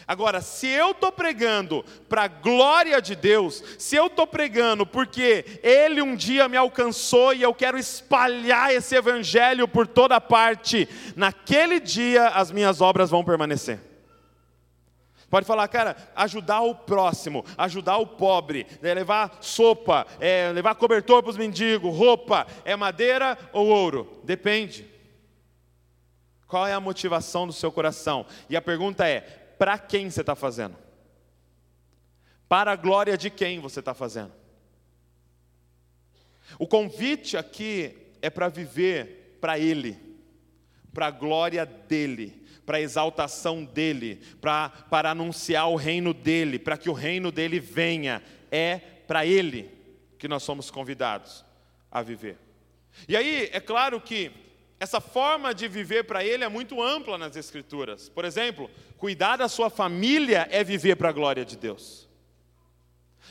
[0.07, 5.61] Agora, se eu estou pregando para a glória de Deus, se eu estou pregando porque
[5.63, 11.81] Ele um dia me alcançou e eu quero espalhar esse Evangelho por toda parte, naquele
[11.81, 13.81] dia as minhas obras vão permanecer.
[15.31, 21.23] Pode falar, cara, ajudar o próximo, ajudar o pobre, é levar sopa, é levar cobertor
[21.23, 24.21] para os mendigos, roupa, é madeira ou ouro?
[24.23, 24.87] Depende.
[26.47, 28.25] Qual é a motivação do seu coração?
[28.49, 30.77] E a pergunta é: para quem você está fazendo?
[32.49, 34.33] Para a glória de quem você está fazendo?
[36.59, 39.99] O convite aqui é para viver para Ele,
[40.93, 46.79] para a glória dEle, para a exaltação dEle, para, para anunciar o reino dEle, para
[46.79, 48.23] que o reino dEle venha.
[48.51, 49.71] É para Ele
[50.19, 51.45] que nós somos convidados
[51.91, 52.39] a viver.
[53.09, 54.31] E aí, é claro que
[54.79, 58.09] essa forma de viver para ele é muito ampla nas Escrituras.
[58.09, 58.71] Por exemplo,
[59.05, 62.09] cuidar da sua família é viver para a glória de Deus.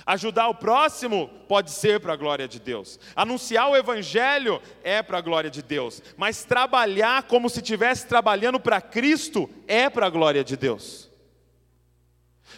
[0.06, 3.00] Ajudar o próximo pode ser para a glória de Deus.
[3.16, 6.00] Anunciar o Evangelho é para a glória de Deus.
[6.16, 11.10] Mas trabalhar como se estivesse trabalhando para Cristo é para a glória de Deus.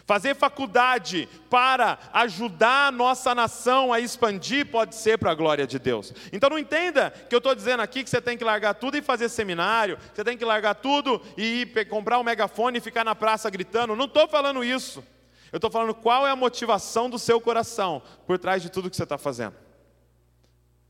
[0.06, 5.80] Fazer faculdade para ajudar a nossa nação a expandir pode ser para a glória de
[5.80, 6.14] Deus.
[6.32, 9.02] Então não entenda que eu estou dizendo aqui que você tem que largar tudo e
[9.02, 13.16] fazer seminário, você tem que largar tudo e ir comprar um megafone e ficar na
[13.16, 13.96] praça gritando.
[13.96, 15.04] Não estou falando isso.
[15.52, 18.96] Eu estou falando qual é a motivação do seu coração por trás de tudo que
[18.96, 19.56] você está fazendo.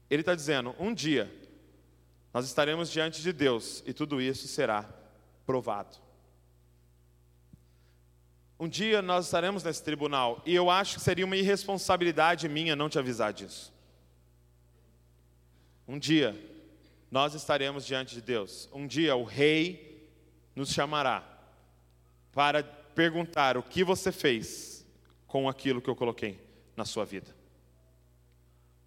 [0.09, 1.31] Ele está dizendo: um dia
[2.33, 4.85] nós estaremos diante de Deus e tudo isso será
[5.45, 6.04] provado.
[8.65, 12.89] Um dia nós estaremos nesse tribunal e eu acho que seria uma irresponsabilidade minha não
[12.89, 13.71] te avisar disso.
[15.87, 16.35] Um dia
[17.11, 18.67] nós estaremos diante de Deus.
[18.73, 20.09] Um dia o rei
[20.55, 21.23] nos chamará
[22.31, 24.83] para perguntar o que você fez
[25.27, 26.39] com aquilo que eu coloquei
[26.75, 27.35] na sua vida.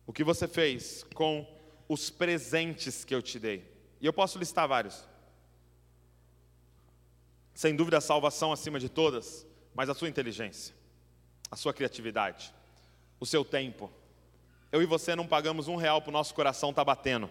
[0.08, 1.46] O que você fez com
[1.88, 3.64] os presentes que eu te dei.
[4.00, 5.04] E eu posso listar vários.
[7.54, 9.46] sem dúvida a salvação acima de todas,
[9.78, 10.74] mas a sua inteligência,
[11.48, 12.52] a sua criatividade,
[13.20, 13.88] o seu tempo.
[14.72, 17.30] Eu e você não pagamos um real para o nosso coração estar tá batendo.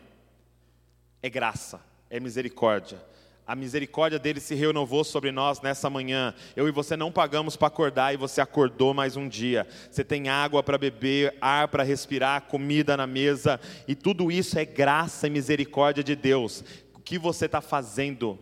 [1.21, 3.03] É graça, é misericórdia.
[3.45, 6.33] A misericórdia dele se renovou sobre nós nessa manhã.
[6.55, 9.67] Eu e você não pagamos para acordar e você acordou mais um dia.
[9.91, 14.63] Você tem água para beber, ar para respirar, comida na mesa, e tudo isso é
[14.63, 16.63] graça e misericórdia de Deus.
[16.93, 18.39] O que você está fazendo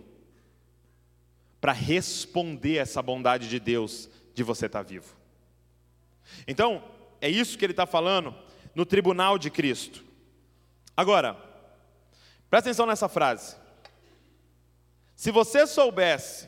[1.66, 5.18] para responder essa bondade de Deus de você estar tá vivo?
[6.48, 6.84] Então,
[7.20, 8.36] é isso que ele está falando
[8.76, 10.04] no tribunal de Cristo.
[10.96, 11.34] Agora,
[12.52, 13.56] presta atenção nessa frase.
[15.16, 16.48] Se você soubesse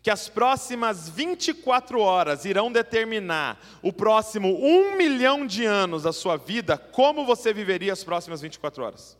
[0.00, 6.36] que as próximas 24 horas irão determinar o próximo um milhão de anos da sua
[6.36, 9.18] vida, como você viveria as próximas 24 horas?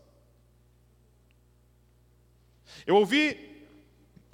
[2.86, 3.55] Eu ouvi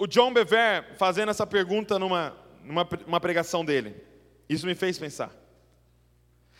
[0.03, 3.95] o John Bever fazendo essa pergunta numa, numa pregação dele.
[4.49, 5.31] Isso me fez pensar.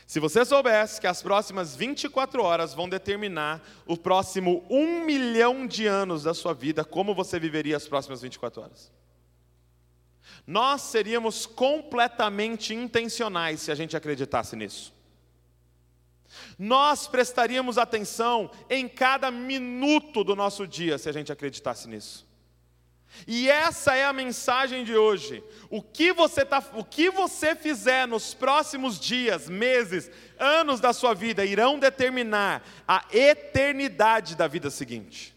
[0.07, 5.85] Se você soubesse que as próximas 24 horas vão determinar o próximo um milhão de
[5.85, 8.89] anos da sua vida, como você viveria as próximas 24 horas?
[10.47, 14.93] Nós seríamos completamente intencionais se a gente acreditasse nisso.
[16.57, 22.31] Nós prestaríamos atenção em cada minuto do nosso dia se a gente acreditasse nisso.
[23.27, 25.43] E essa é a mensagem de hoje.
[25.69, 31.13] O que você tá, o que você fizer nos próximos dias, meses, anos da sua
[31.13, 35.35] vida irão determinar a eternidade da vida seguinte.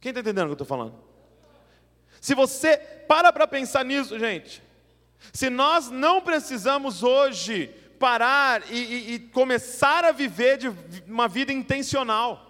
[0.00, 0.94] Quem está entendendo o que eu estou falando?
[2.20, 4.62] Se você para para pensar nisso, gente.
[5.32, 10.68] Se nós não precisamos hoje parar e, e, e começar a viver de
[11.06, 12.49] uma vida intencional.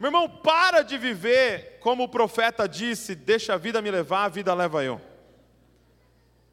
[0.00, 4.28] Meu irmão, para de viver como o profeta disse: deixa a vida me levar, a
[4.28, 4.98] vida leva eu.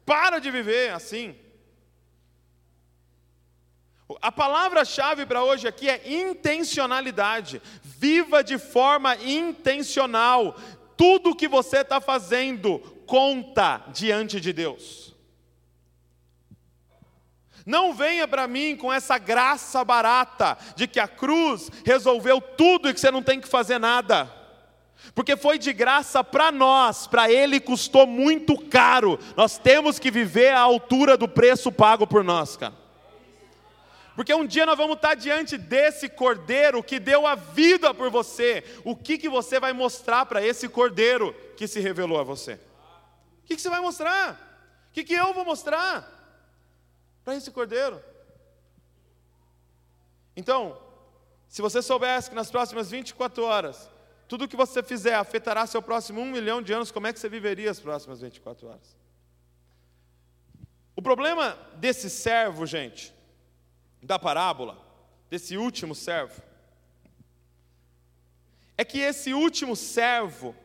[0.04, 1.34] Para de viver assim.
[4.20, 7.62] A palavra-chave para hoje aqui é intencionalidade.
[7.82, 10.54] Viva de forma intencional.
[10.94, 15.07] Tudo que você está fazendo conta diante de Deus.
[17.68, 22.94] Não venha para mim com essa graça barata de que a cruz resolveu tudo e
[22.94, 24.34] que você não tem que fazer nada.
[25.14, 29.18] Porque foi de graça para nós, para Ele custou muito caro.
[29.36, 32.72] Nós temos que viver à altura do preço pago por nós, cara.
[34.16, 38.64] Porque um dia nós vamos estar diante desse cordeiro que deu a vida por você.
[38.82, 42.54] O que, que você vai mostrar para esse cordeiro que se revelou a você?
[42.54, 44.88] O que, que você vai mostrar?
[44.88, 46.17] O que, que eu vou mostrar?
[47.28, 48.02] Para esse cordeiro.
[50.34, 50.80] Então,
[51.46, 53.90] se você soubesse que nas próximas 24 horas,
[54.26, 57.20] tudo o que você fizer afetará seu próximo um milhão de anos, como é que
[57.20, 58.96] você viveria as próximas 24 horas?
[60.96, 63.14] O problema desse servo, gente,
[64.02, 64.78] da parábola,
[65.28, 66.40] desse último servo,
[68.74, 70.56] é que esse último servo,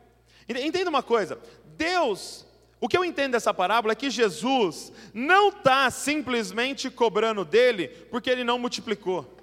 [0.48, 1.38] entenda uma coisa,
[1.76, 2.46] Deus
[2.80, 8.28] o que eu entendo dessa parábola é que Jesus não está simplesmente cobrando dele porque
[8.28, 9.34] ele não multiplicou.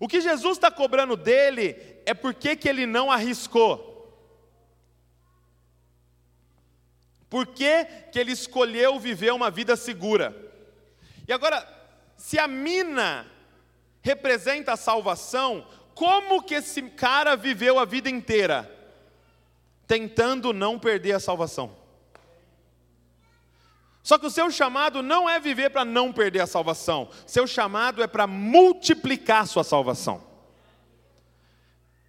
[0.00, 1.76] O que Jesus está cobrando dele
[2.06, 3.88] é porque que ele não arriscou.
[7.28, 10.34] Por que, que ele escolheu viver uma vida segura?
[11.26, 11.66] E agora,
[12.16, 13.26] se a mina
[14.00, 18.77] representa a salvação, como que esse cara viveu a vida inteira?
[19.88, 21.74] Tentando não perder a salvação.
[24.02, 28.02] Só que o seu chamado não é viver para não perder a salvação, seu chamado
[28.02, 30.22] é para multiplicar a sua salvação.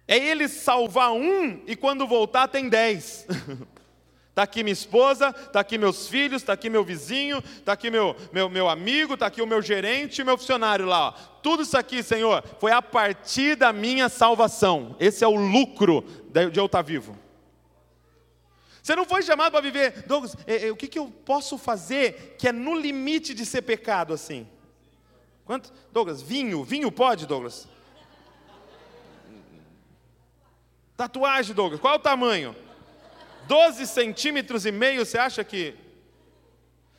[0.06, 3.26] É ele salvar um e quando voltar tem dez.
[4.30, 8.16] Está aqui minha esposa, está aqui meus filhos, está aqui meu vizinho, está aqui meu,
[8.32, 11.08] meu, meu amigo, está aqui o meu gerente meu funcionário lá.
[11.08, 11.12] Ó.
[11.42, 14.96] Tudo isso aqui, Senhor, foi a partir da minha salvação.
[14.98, 17.14] Esse é o lucro de eu estar vivo.
[18.82, 22.36] Você não foi chamado para viver, Douglas, é, é, o que, que eu posso fazer
[22.38, 24.48] que é no limite de ser pecado assim?
[25.44, 25.72] Quanto?
[25.92, 27.68] Douglas, vinho, vinho pode, Douglas?
[30.96, 32.54] Tatuagem, Douglas, qual o tamanho?
[33.46, 35.74] 12 centímetros e meio, você acha que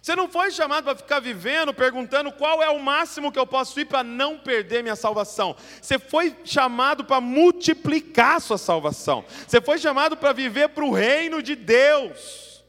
[0.01, 3.79] você não foi chamado para ficar vivendo perguntando qual é o máximo que eu posso
[3.79, 5.55] ir para não perder minha salvação.
[5.79, 9.23] Você foi chamado para multiplicar a sua salvação.
[9.47, 12.63] Você foi chamado para viver para o reino de Deus.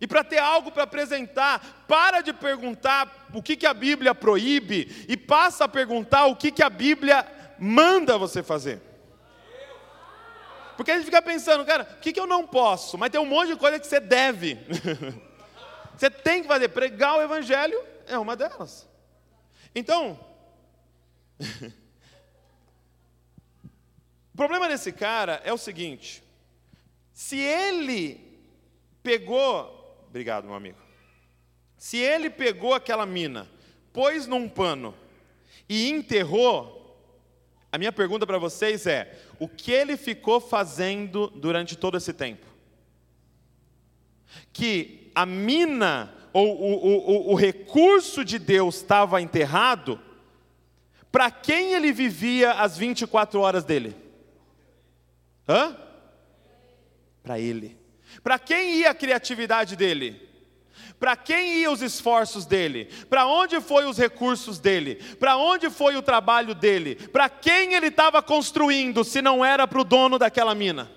[0.00, 5.06] E para ter algo para apresentar, para de perguntar o que, que a Bíblia proíbe
[5.08, 7.24] e passa a perguntar o que, que a Bíblia
[7.60, 8.82] manda você fazer.
[10.76, 12.98] Porque a gente fica pensando, cara, o que, que eu não posso?
[12.98, 14.58] Mas tem um monte de coisa que você deve.
[15.96, 16.68] você tem que fazer.
[16.68, 18.88] Pregar o evangelho é uma delas.
[19.74, 20.18] Então,
[24.32, 26.22] o problema desse cara é o seguinte:
[27.12, 28.20] se ele
[29.02, 30.78] pegou, obrigado, meu amigo.
[31.76, 33.48] Se ele pegou aquela mina,
[33.92, 34.94] pôs num pano
[35.68, 36.82] e enterrou,
[37.70, 42.46] a minha pergunta para vocês é: o que ele ficou fazendo durante todo esse tempo?
[44.52, 50.00] Que a mina ou o, o, o recurso de Deus estava enterrado,
[51.12, 53.96] para quem ele vivia as 24 horas dele?
[55.48, 55.76] Hã?
[57.22, 57.78] Para ele.
[58.22, 60.20] Para quem ia a criatividade dele?
[60.98, 62.86] Para quem iam os esforços dele?
[63.08, 64.96] Para onde foi os recursos dele?
[65.20, 66.96] Para onde foi o trabalho dele?
[66.96, 70.90] Para quem ele estava construindo, se não era para o dono daquela mina?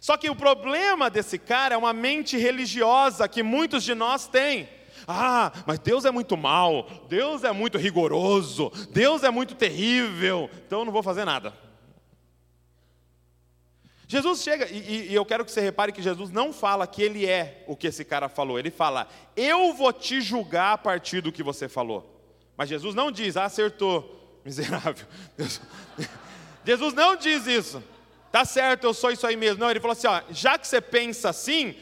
[0.00, 4.68] Só que o problema desse cara é uma mente religiosa que muitos de nós têm.
[5.06, 10.80] Ah, mas Deus é muito mal, Deus é muito rigoroso, Deus é muito terrível, então
[10.80, 11.52] eu não vou fazer nada.
[14.06, 17.26] Jesus chega, e, e, eu quero que você repare que Jesus não fala que ele
[17.26, 21.30] é o que esse cara falou, ele fala, eu vou te julgar a partir do
[21.30, 22.20] que você falou.
[22.56, 25.06] Mas Jesus não diz, ah, acertou, miserável.
[26.66, 27.82] Jesus não diz isso,
[28.30, 29.60] tá certo, eu sou isso aí mesmo.
[29.60, 31.74] Não, ele falou assim: ó, já que você pensa assim,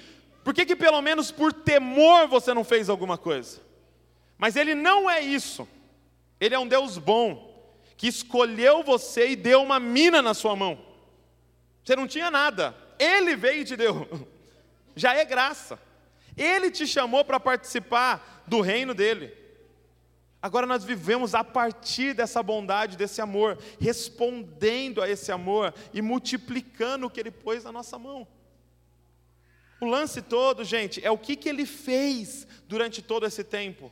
[0.44, 3.60] por que, que pelo menos por temor você não fez alguma coisa?
[4.36, 5.68] Mas ele não é isso,
[6.40, 10.78] ele é um Deus bom, que escolheu você e deu uma mina na sua mão.
[11.84, 12.76] Você não tinha nada.
[12.98, 14.28] Ele veio e te deu.
[14.94, 15.78] Já é graça.
[16.36, 19.34] Ele te chamou para participar do reino dele.
[20.40, 27.06] Agora nós vivemos a partir dessa bondade, desse amor, respondendo a esse amor e multiplicando
[27.06, 28.26] o que ele pôs na nossa mão.
[29.80, 33.90] O lance todo, gente, é o que, que ele fez durante todo esse tempo.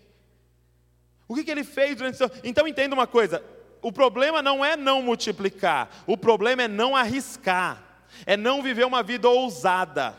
[1.29, 2.19] O que, que ele fez durante?
[2.45, 3.43] Então entenda uma coisa:
[3.83, 7.87] o problema não é não multiplicar, o problema é não arriscar
[8.25, 10.17] é não viver uma vida ousada.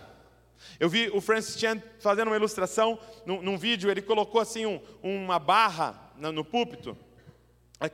[0.80, 4.82] Eu vi o Francis Chan fazendo uma ilustração num, num vídeo, ele colocou assim um,
[5.02, 6.98] uma barra no, púlpito,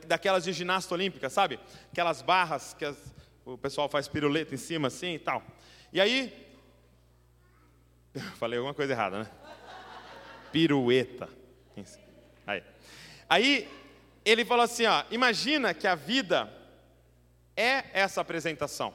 [0.06, 1.58] daquelas de ginasta olímpica, sabe?
[1.92, 2.96] Aquelas barras que as,
[3.44, 5.42] o pessoal faz piruleta em cima assim e tal.
[5.92, 6.32] E aí,
[8.36, 9.30] falei alguma coisa errada, né?
[10.50, 11.28] Pirueta.
[12.46, 12.62] Aí,
[13.28, 13.68] aí
[14.24, 16.52] ele falou assim, ó, imagina que a vida
[17.56, 18.94] é essa apresentação.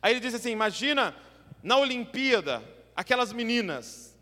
[0.00, 1.14] Aí ele diz assim: imagina
[1.62, 2.62] na Olimpíada,
[2.94, 4.16] aquelas meninas,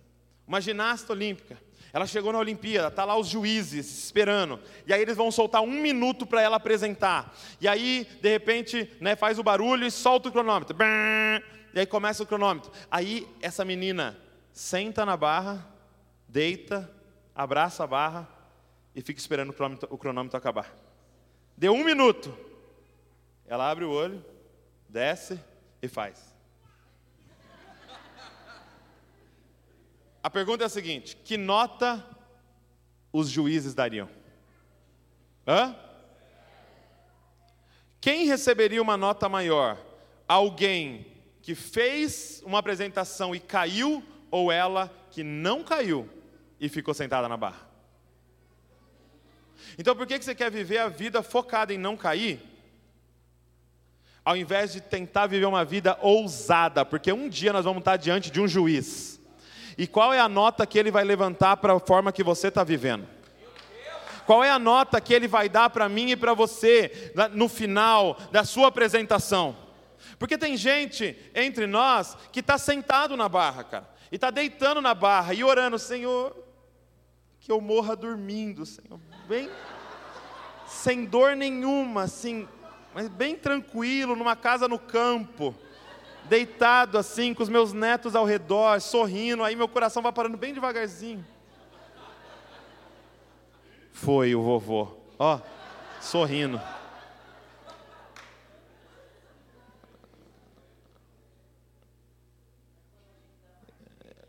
[0.47, 1.59] uma ginasta olímpica.
[1.97, 4.61] Ela chegou na Olimpíada, tá lá os juízes esperando.
[4.87, 7.35] E aí eles vão soltar um minuto para ela apresentar.
[7.59, 10.77] E aí, de repente, né, faz o barulho e solta o cronômetro.
[11.73, 12.71] E aí começa o cronômetro.
[12.91, 14.15] Aí essa menina
[14.53, 15.67] senta na barra,
[16.29, 16.95] deita,
[17.35, 18.29] abraça a barra
[18.95, 20.77] e fica esperando o cronômetro, o cronômetro acabar.
[21.57, 22.37] Deu um minuto.
[23.47, 24.23] Ela abre o olho,
[24.87, 25.41] desce,
[25.81, 26.36] e faz.
[30.27, 32.05] A pergunta é a seguinte: que nota
[33.13, 34.09] os juízes dariam?
[35.47, 35.73] Hã?
[38.01, 39.79] Quem receberia uma nota maior?
[40.27, 41.07] Alguém
[41.41, 46.11] que fez uma apresentação e caiu, ou ela que não caiu
[46.59, 47.65] e ficou sentada na barra?
[49.79, 52.43] Então, por que você quer viver a vida focada em não cair?
[54.25, 58.29] ao invés de tentar viver uma vida ousada, porque um dia nós vamos estar diante
[58.29, 59.16] de um juiz.
[59.79, 62.65] E qual é a nota que ele vai levantar para a forma que você está
[62.65, 63.07] vivendo?
[64.27, 68.19] Qual é a nota que ele vai dar para mim e para você no final
[68.33, 69.57] da sua apresentação?
[70.19, 74.95] Porque tem gente entre nós que está sentado na barra, cara, e está deitando na
[74.95, 76.37] barra e orando, Senhor,
[77.39, 78.99] que eu morra dormindo, Senhor,
[79.29, 79.49] bem,
[80.67, 82.49] sem dor nenhuma, assim,
[82.93, 85.55] mas bem tranquilo, numa casa no campo,
[86.29, 90.53] deitado assim, com os meus netos ao redor, sorrindo, aí meu coração vai parando bem
[90.53, 91.25] devagarzinho.
[93.93, 95.41] Foi o vovô, ó,
[96.01, 96.61] sorrindo.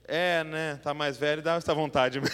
[0.08, 0.80] É, né?
[0.82, 2.22] Tá mais velho, dá essa vontade.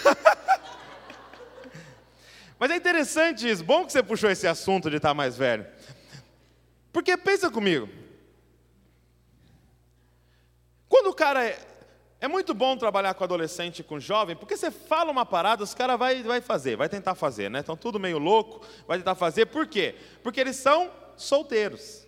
[2.59, 3.63] Mas é interessante isso.
[3.63, 5.65] Bom que você puxou esse assunto de estar tá mais velho.
[6.91, 7.89] Porque pensa comigo.
[10.93, 11.57] Quando o cara é,
[12.21, 15.97] é muito bom trabalhar com adolescente com jovem, porque você fala uma parada, os caras
[15.97, 17.61] vai, vai fazer, vai tentar fazer, né?
[17.61, 19.47] Estão tudo meio louco, vai tentar fazer.
[19.47, 19.95] Por quê?
[20.21, 22.05] Porque eles são solteiros.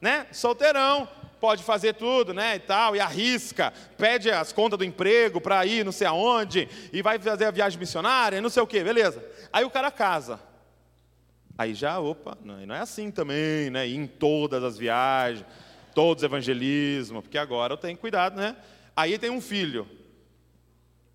[0.00, 0.26] né?
[0.32, 1.08] Solteirão,
[1.40, 5.84] pode fazer tudo, né, e tal, e arrisca, pede as contas do emprego para ir
[5.84, 9.24] não sei aonde, e vai fazer a viagem missionária, não sei o que, beleza.
[9.52, 10.40] Aí o cara casa.
[11.56, 15.46] Aí já, opa, não, não é assim também, né, em todas as viagens,
[15.96, 18.54] todos os evangelismos, porque agora eu tenho cuidado, né.
[18.94, 19.88] Aí tem um filho.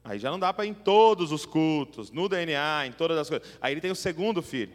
[0.03, 3.29] Aí já não dá para ir em todos os cultos, no DNA, em todas as
[3.29, 3.47] coisas.
[3.61, 4.73] Aí ele tem o segundo filho.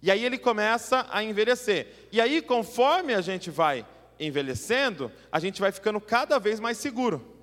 [0.00, 2.08] E aí ele começa a envelhecer.
[2.10, 3.84] E aí, conforme a gente vai
[4.18, 7.36] envelhecendo, a gente vai ficando cada vez mais seguro.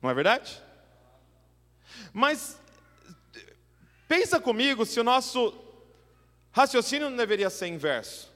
[0.00, 0.62] Não é verdade?
[2.10, 2.58] Mas
[4.08, 5.52] pensa comigo se o nosso
[6.52, 8.31] raciocínio não deveria ser inverso.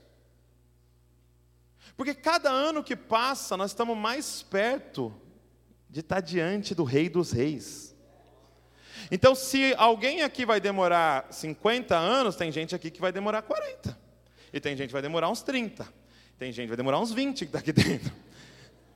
[1.96, 5.14] Porque cada ano que passa, nós estamos mais perto
[5.88, 7.96] de estar diante do Rei dos Reis.
[9.10, 13.98] Então, se alguém aqui vai demorar 50 anos, tem gente aqui que vai demorar 40.
[14.52, 15.86] E tem gente que vai demorar uns 30.
[16.38, 18.12] Tem gente que vai demorar uns 20 que está aqui dentro.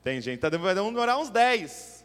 [0.03, 2.05] Tem gente que vai demorar uns 10.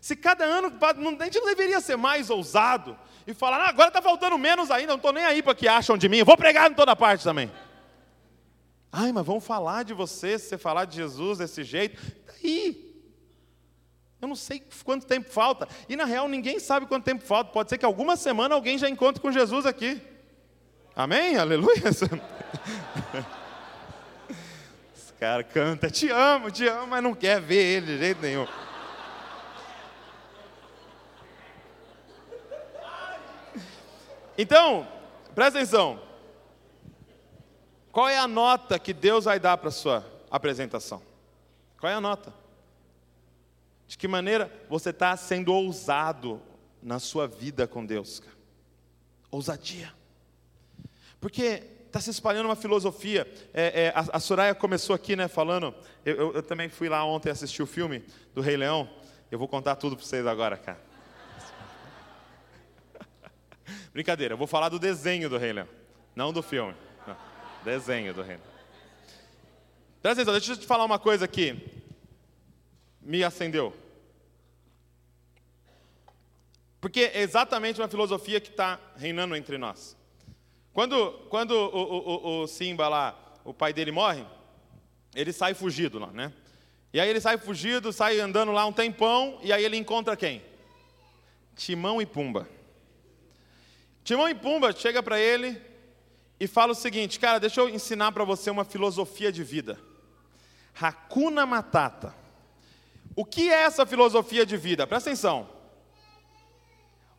[0.00, 4.02] Se cada ano, a gente não deveria ser mais ousado e falar, ah, agora está
[4.02, 6.70] faltando menos ainda, não estou nem aí para que acham de mim, eu vou pregar
[6.70, 7.50] em toda parte também.
[8.94, 11.98] Ai, mas vamos falar de você, se você falar de Jesus desse jeito.
[12.26, 12.92] Daí,
[14.20, 15.66] eu não sei quanto tempo falta.
[15.88, 17.50] E na real ninguém sabe quanto tempo falta.
[17.50, 19.98] Pode ser que alguma semana alguém já encontre com Jesus aqui.
[20.94, 21.38] Amém?
[21.38, 21.88] Aleluia.
[24.94, 28.46] Esse cara canta, te amo, te amo, mas não quer ver ele de jeito nenhum.
[34.36, 34.86] Então,
[35.34, 36.11] presta atenção.
[37.92, 41.02] Qual é a nota que Deus vai dar para a sua apresentação?
[41.78, 42.32] Qual é a nota?
[43.86, 46.40] De que maneira você está sendo ousado
[46.82, 48.20] na sua vida com Deus?
[48.20, 48.34] Cara?
[49.30, 49.92] Ousadia.
[51.20, 53.30] Porque está se espalhando uma filosofia.
[53.52, 55.74] É, é, a, a, Soraya começou aqui, né, falando.
[56.02, 58.02] Eu, eu, eu, também fui lá ontem assistir o filme
[58.34, 58.88] do Rei Leão.
[59.30, 60.80] Eu vou contar tudo para vocês agora, cara.
[63.92, 65.68] Brincadeira, eu vou falar do desenho do Rei Leão,
[66.16, 66.74] não do filme.
[67.64, 68.52] Desenho do Rei Leão.
[70.02, 71.56] Presta atenção, deixa eu te falar uma coisa aqui.
[73.00, 73.72] Me acendeu.
[76.80, 79.96] Porque é exatamente uma filosofia que está reinando entre nós.
[80.72, 84.24] Quando, quando o, o, o, Simba lá, o pai dele morre,
[85.14, 86.32] ele sai fugido lá, né?
[86.92, 90.42] E aí ele sai fugido, sai andando lá um tempão, e aí ele encontra quem?
[91.54, 92.48] Timão e Pumba.
[94.02, 95.60] Timão e Pumba chega para ele
[96.42, 99.78] e fala o seguinte, cara, deixa eu ensinar para você uma filosofia de vida.
[100.74, 102.12] Hakuna Matata.
[103.14, 104.84] O que é essa filosofia de vida?
[104.84, 105.48] Presta atenção.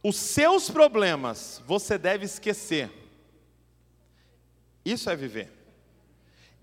[0.03, 2.91] Os seus problemas você deve esquecer.
[4.84, 5.49] Isso é viver.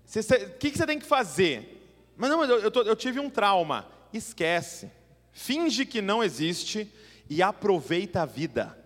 [0.05, 1.83] O que você tem que fazer?
[2.15, 3.89] Mas não, eu, eu, eu tive um trauma.
[4.13, 4.91] Esquece.
[5.31, 6.93] Finge que não existe
[7.27, 8.77] e aproveita a vida.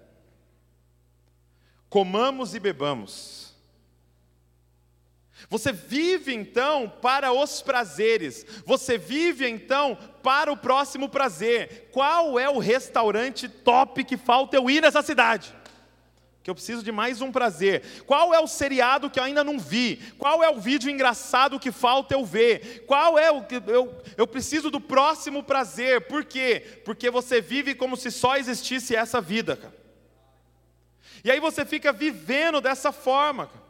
[1.90, 3.45] Comamos e bebamos.
[5.50, 11.90] Você vive então para os prazeres, você vive então para o próximo prazer.
[11.92, 15.54] Qual é o restaurante top que falta eu ir nessa cidade?
[16.42, 18.04] Que eu preciso de mais um prazer.
[18.06, 19.98] Qual é o seriado que eu ainda não vi?
[20.18, 22.84] Qual é o vídeo engraçado que falta eu ver?
[22.86, 26.02] Qual é o que eu, eu preciso do próximo prazer?
[26.02, 26.82] Por quê?
[26.84, 29.86] Porque você vive como se só existisse essa vida, cara.
[31.24, 33.65] E aí você fica vivendo dessa forma, cara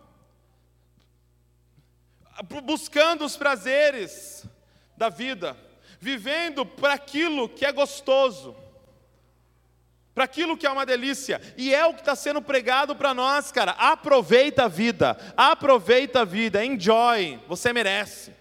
[2.63, 4.45] buscando os prazeres
[4.97, 5.57] da vida,
[5.99, 8.55] vivendo para aquilo que é gostoso,
[10.13, 13.51] para aquilo que é uma delícia, e é o que está sendo pregado para nós,
[13.51, 13.71] cara.
[13.71, 18.33] Aproveita a vida, aproveita a vida, enjoy, você merece.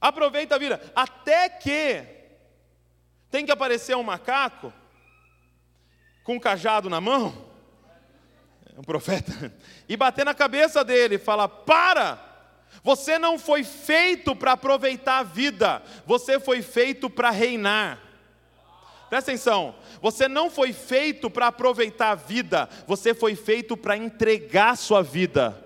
[0.00, 2.04] Aproveita a vida, até que
[3.30, 4.72] tem que aparecer um macaco
[6.22, 7.45] com um cajado na mão
[8.76, 9.52] um profeta,
[9.88, 12.24] e bater na cabeça dele e falar: Para!
[12.82, 17.98] Você não foi feito para aproveitar a vida, você foi feito para reinar.
[19.08, 24.76] Presta atenção, você não foi feito para aproveitar a vida, você foi feito para entregar
[24.76, 25.65] sua vida.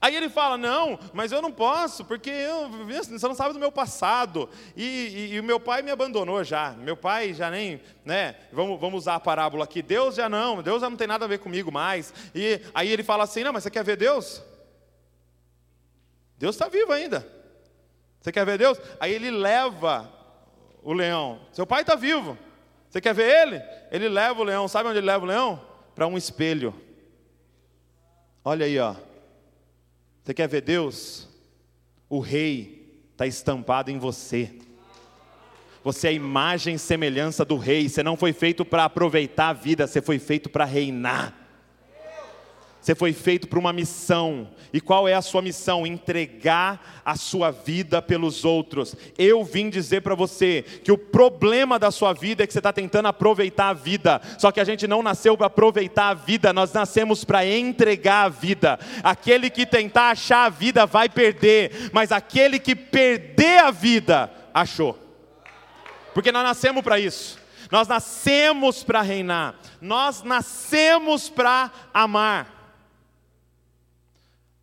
[0.00, 3.72] Aí ele fala: Não, mas eu não posso, porque eu, você não sabe do meu
[3.72, 4.48] passado.
[4.76, 6.70] E, o meu pai me abandonou já.
[6.72, 8.36] Meu pai já nem, né?
[8.52, 9.82] Vamos, vamos usar a parábola aqui.
[9.82, 12.12] Deus já não, Deus já não tem nada a ver comigo mais.
[12.34, 14.42] E aí ele fala assim: Não, mas você quer ver Deus?
[16.38, 17.26] Deus está vivo ainda.
[18.20, 18.78] Você quer ver Deus?
[19.00, 20.12] Aí ele leva
[20.82, 21.40] o leão.
[21.52, 22.38] Seu pai está vivo.
[22.88, 23.62] Você quer ver ele?
[23.90, 24.68] Ele leva o leão.
[24.68, 25.60] Sabe onde ele leva o leão?
[25.94, 26.74] Para um espelho.
[28.44, 28.94] Olha aí, ó.
[30.28, 31.26] Você quer ver Deus?
[32.06, 34.50] O Rei está estampado em você.
[35.82, 37.88] Você é a imagem e semelhança do Rei.
[37.88, 41.47] Você não foi feito para aproveitar a vida, você foi feito para reinar.
[42.88, 44.48] Você foi feito para uma missão.
[44.72, 45.86] E qual é a sua missão?
[45.86, 48.96] Entregar a sua vida pelos outros.
[49.18, 52.72] Eu vim dizer para você que o problema da sua vida é que você está
[52.72, 54.22] tentando aproveitar a vida.
[54.38, 58.30] Só que a gente não nasceu para aproveitar a vida, nós nascemos para entregar a
[58.30, 58.78] vida.
[59.02, 64.98] Aquele que tentar achar a vida vai perder, mas aquele que perder a vida, achou.
[66.14, 67.38] Porque nós nascemos para isso.
[67.70, 69.56] Nós nascemos para reinar.
[69.78, 72.57] Nós nascemos para amar.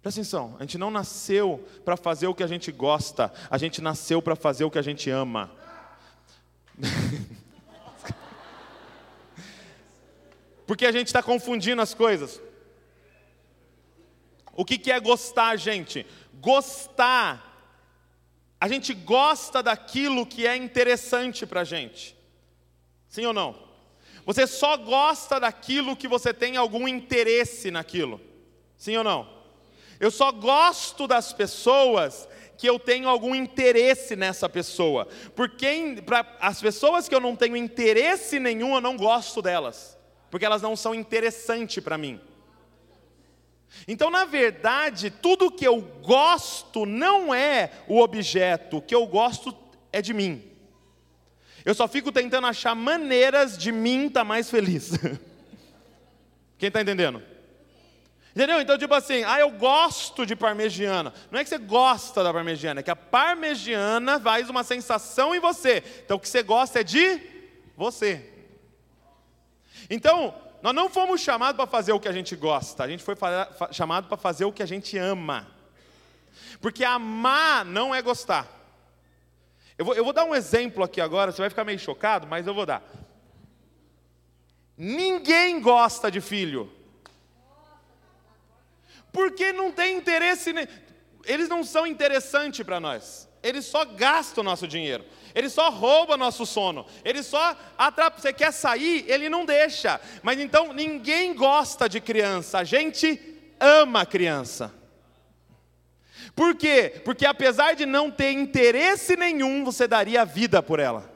[0.05, 3.81] Presta atenção, a gente não nasceu para fazer o que a gente gosta, a gente
[3.81, 5.51] nasceu para fazer o que a gente ama.
[10.67, 12.39] Porque a gente está confundindo as coisas.
[14.53, 16.05] O que, que é gostar, gente?
[16.35, 17.73] Gostar,
[18.61, 22.15] a gente gosta daquilo que é interessante para a gente.
[23.09, 23.57] Sim ou não?
[24.23, 28.21] Você só gosta daquilo que você tem algum interesse naquilo.
[28.77, 29.34] Sim ou não?
[29.99, 32.27] Eu só gosto das pessoas
[32.57, 35.07] que eu tenho algum interesse nessa pessoa.
[35.35, 39.97] Porque para as pessoas que eu não tenho interesse nenhum, eu não gosto delas.
[40.29, 42.19] Porque elas não são interessantes para mim.
[43.87, 49.55] Então, na verdade, tudo que eu gosto não é o objeto, o que eu gosto
[49.91, 50.43] é de mim.
[51.63, 54.91] Eu só fico tentando achar maneiras de mim estar tá mais feliz.
[56.57, 57.21] Quem está entendendo?
[58.35, 58.59] Entendeu?
[58.59, 61.13] Então, tipo assim, ah, eu gosto de parmegiana.
[61.31, 65.39] Não é que você gosta da parmegiana, é que a parmegiana faz uma sensação em
[65.39, 65.81] você.
[66.03, 67.21] Então, o que você gosta é de
[67.77, 68.29] você.
[69.89, 73.15] Então, nós não fomos chamados para fazer o que a gente gosta, a gente foi
[73.71, 75.47] chamado para fazer o que a gente ama.
[76.59, 78.51] Porque amar não é gostar.
[79.77, 82.45] Eu vou, eu vou dar um exemplo aqui agora, você vai ficar meio chocado, mas
[82.45, 82.83] eu vou dar.
[84.77, 86.69] Ninguém gosta de filho.
[89.15, 90.53] Porque não tem interesse,
[91.23, 93.29] eles não são interessantes para nós.
[93.41, 95.05] Eles só gastam nosso dinheiro.
[95.33, 96.85] Ele só rouba nosso sono.
[97.01, 98.19] Ele só atrapa.
[98.19, 100.01] Você quer sair, ele não deixa.
[100.21, 102.57] Mas então ninguém gosta de criança.
[102.57, 103.17] A gente
[103.57, 104.73] ama criança.
[106.35, 107.01] Por quê?
[107.05, 111.09] Porque apesar de não ter interesse nenhum, você daria a vida por ela.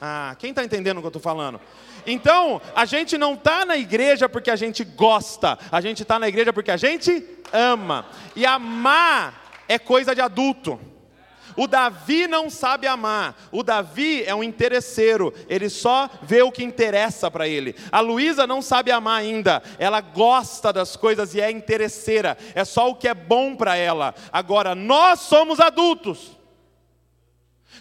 [0.00, 1.60] Ah, quem está entendendo o que eu estou falando?
[2.06, 6.28] Então, a gente não está na igreja porque a gente gosta, a gente está na
[6.28, 8.06] igreja porque a gente ama.
[8.34, 10.78] E amar é coisa de adulto.
[11.56, 13.36] O Davi não sabe amar.
[13.52, 15.32] O Davi é um interesseiro.
[15.48, 17.76] Ele só vê o que interessa para ele.
[17.92, 19.62] A Luísa não sabe amar ainda.
[19.78, 22.36] Ela gosta das coisas e é interesseira.
[22.54, 24.14] É só o que é bom para ela.
[24.32, 26.32] Agora, nós somos adultos.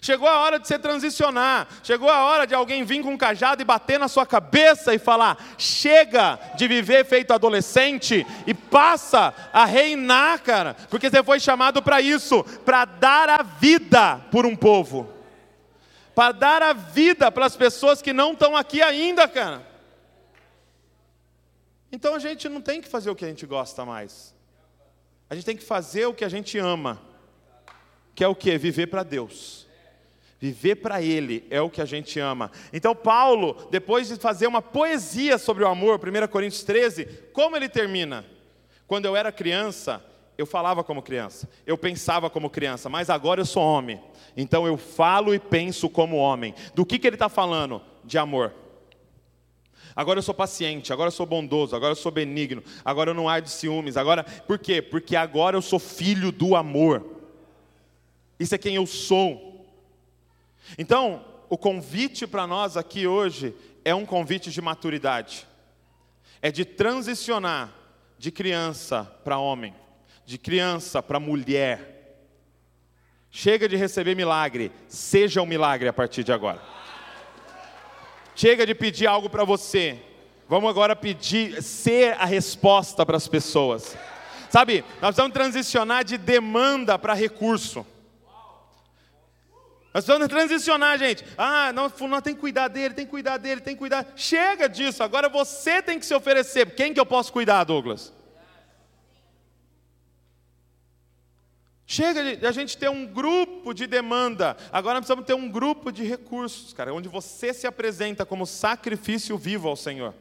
[0.01, 1.67] Chegou a hora de você transicionar.
[1.83, 4.99] Chegou a hora de alguém vir com um cajado e bater na sua cabeça e
[4.99, 10.75] falar: chega de viver feito adolescente e passa a reinar, cara.
[10.89, 15.11] Porque você foi chamado para isso para dar a vida por um povo.
[16.13, 19.65] Para dar a vida para as pessoas que não estão aqui ainda, cara.
[21.91, 24.33] Então a gente não tem que fazer o que a gente gosta mais.
[25.29, 27.01] A gente tem que fazer o que a gente ama.
[28.15, 28.57] Que é o que?
[28.57, 29.62] Viver para Deus.
[30.43, 32.51] Viver para Ele é o que a gente ama.
[32.73, 37.69] Então, Paulo, depois de fazer uma poesia sobre o amor, 1 Coríntios 13, como ele
[37.69, 38.25] termina?
[38.85, 40.03] Quando eu era criança,
[40.37, 44.01] eu falava como criança, eu pensava como criança, mas agora eu sou homem,
[44.35, 46.53] então eu falo e penso como homem.
[46.75, 47.81] Do que, que ele está falando?
[48.03, 48.53] De amor.
[49.95, 53.29] Agora eu sou paciente, agora eu sou bondoso, agora eu sou benigno, agora eu não
[53.29, 54.25] ardo ciúmes, agora.
[54.25, 54.81] Por quê?
[54.81, 57.01] Porque agora eu sou filho do amor.
[58.37, 59.52] Isso é quem eu sou.
[60.77, 63.55] Então, o convite para nós aqui hoje
[63.85, 65.47] é um convite de maturidade,
[66.41, 67.73] é de transicionar
[68.17, 69.75] de criança para homem,
[70.25, 72.17] de criança para mulher.
[73.29, 76.61] Chega de receber milagre, seja um milagre a partir de agora.
[78.35, 79.99] Chega de pedir algo para você,
[80.47, 83.95] vamos agora pedir, ser a resposta para as pessoas.
[84.49, 87.85] Sabe, nós vamos transicionar de demanda para recurso.
[89.93, 91.23] Nós precisamos transicionar, gente.
[91.37, 94.11] Ah, não, fulano tem que cuidar dele, tem que cuidar dele, tem que cuidar.
[94.15, 96.73] Chega disso, agora você tem que se oferecer.
[96.73, 98.11] Quem que eu posso cuidar, Douglas?
[101.85, 104.57] Chega de a gente ter um grupo de demanda.
[104.71, 109.37] Agora nós precisamos ter um grupo de recursos, cara, onde você se apresenta como sacrifício
[109.37, 110.15] vivo ao Senhor.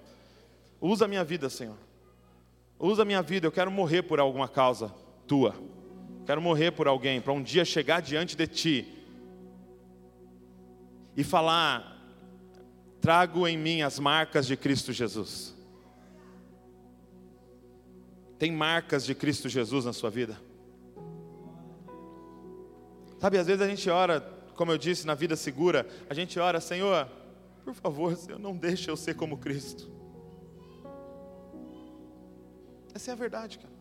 [0.83, 1.79] Usa a minha vida, Senhor.
[2.79, 4.93] Usa a minha vida, eu quero morrer por alguma causa
[5.27, 5.55] tua.
[6.27, 9.02] Quero morrer por alguém, para um dia chegar diante de ti
[11.17, 11.99] e falar:
[13.01, 15.55] trago em mim as marcas de Cristo Jesus.
[18.39, 20.37] Tem marcas de Cristo Jesus na sua vida?
[23.21, 24.21] Sabe, às vezes a gente ora,
[24.57, 27.09] como eu disse, na vida segura, a gente ora, Senhor,
[27.65, 29.89] por favor, Senhor, não deixe eu ser como Cristo.
[32.93, 33.73] Essa é a verdade, cara.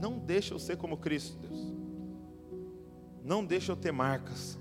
[0.00, 1.72] Não deixe eu ser como Cristo, Deus.
[3.24, 4.56] Não deixe eu ter marcas.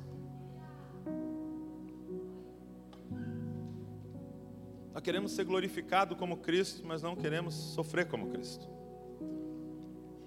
[4.97, 8.67] Nós queremos ser glorificados como Cristo, mas não queremos sofrer como Cristo.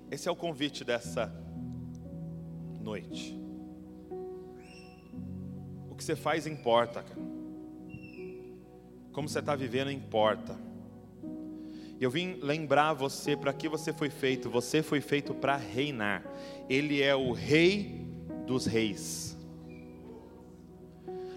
[0.08, 1.26] Esse é o convite dessa
[2.80, 3.36] noite.
[5.90, 7.20] O que você faz importa, cara.
[9.10, 10.56] Como você está vivendo importa.
[12.00, 14.48] Eu vim lembrar você para que você foi feito.
[14.48, 16.22] Você foi feito para reinar.
[16.68, 18.06] Ele é o Rei
[18.46, 19.36] dos Reis.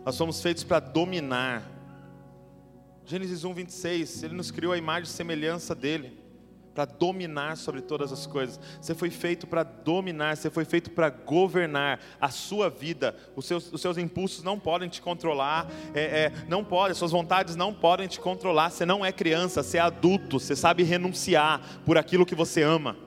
[0.06, 1.73] Nós somos feitos para dominar.
[3.06, 6.18] Gênesis 1, 26, Ele nos criou a imagem e semelhança dEle,
[6.74, 8.60] para dominar sobre todas as coisas.
[8.82, 13.16] Você foi feito para dominar, você foi feito para governar a sua vida.
[13.36, 17.56] Os seus, os seus impulsos não podem te controlar, é, é, não podem, suas vontades
[17.56, 18.72] não podem te controlar.
[18.72, 22.98] Você não é criança, você é adulto, você sabe renunciar por aquilo que você ama.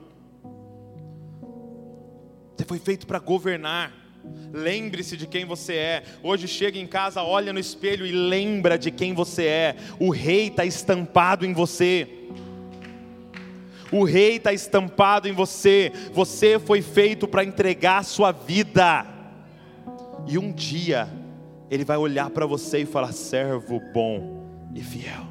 [2.55, 4.06] Você foi feito para governar.
[4.53, 6.03] Lembre-se de quem você é.
[6.23, 9.75] Hoje chega em casa, olha no espelho e lembra de quem você é.
[9.99, 12.07] O rei está estampado em você.
[13.91, 15.91] O rei está estampado em você.
[16.13, 19.05] Você foi feito para entregar a sua vida.
[20.27, 21.07] E um dia
[21.69, 25.27] ele vai olhar para você e falar: servo bom e fiel.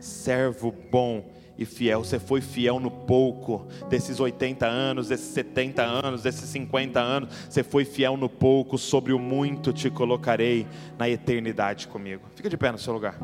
[0.00, 1.24] Servo bom
[1.58, 2.04] e fiel.
[2.04, 7.28] Você foi fiel no pouco, desses 80 anos, desses 70 anos, desses 50 anos.
[7.48, 10.66] Você foi fiel no pouco, sobre o muito te colocarei
[10.98, 12.22] na eternidade comigo.
[12.34, 13.18] Fica de pé no seu lugar.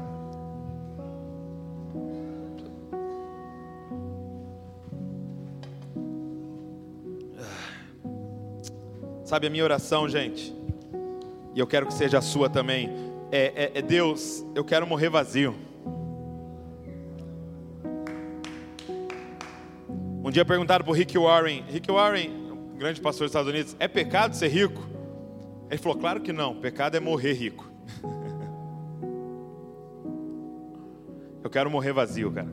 [9.25, 10.55] Sabe a minha oração, gente?
[11.55, 12.91] E eu quero que seja a sua também.
[13.31, 15.55] É, é, é Deus, eu quero morrer vazio.
[20.33, 23.77] Um dia perguntaram para o Rick Warren, Rick Warren, um grande pastor dos Estados Unidos,
[23.79, 24.83] é pecado ser rico?
[25.69, 27.71] Ele falou, claro que não, pecado é morrer rico.
[31.45, 32.49] Eu quero morrer vazio, cara.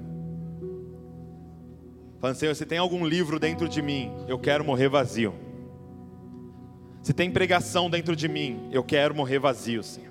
[2.20, 5.34] Falando, Senhor, se tem algum livro dentro de mim, eu quero morrer vazio.
[7.02, 10.09] Se tem pregação dentro de mim, eu quero morrer vazio, Senhor.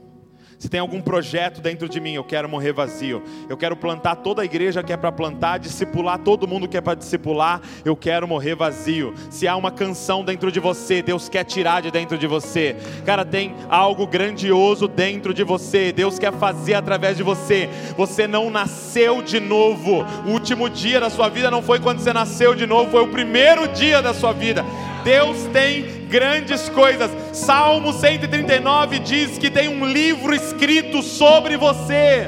[0.59, 3.23] Se tem algum projeto dentro de mim, eu quero morrer vazio.
[3.49, 6.81] Eu quero plantar toda a igreja que é para plantar, discipular todo mundo que é
[6.81, 9.15] para discipular, eu quero morrer vazio.
[9.31, 12.75] Se há uma canção dentro de você, Deus quer tirar de dentro de você.
[13.07, 15.93] Cara, tem algo grandioso dentro de você.
[15.93, 17.69] Deus quer fazer através de você.
[17.97, 20.05] Você não nasceu de novo.
[20.27, 23.09] O último dia da sua vida não foi quando você nasceu de novo, foi o
[23.09, 24.65] primeiro dia da sua vida.
[25.05, 27.11] Deus tem grandes coisas.
[27.33, 32.27] Salmo 139 diz que tem um livro escrito sobre você.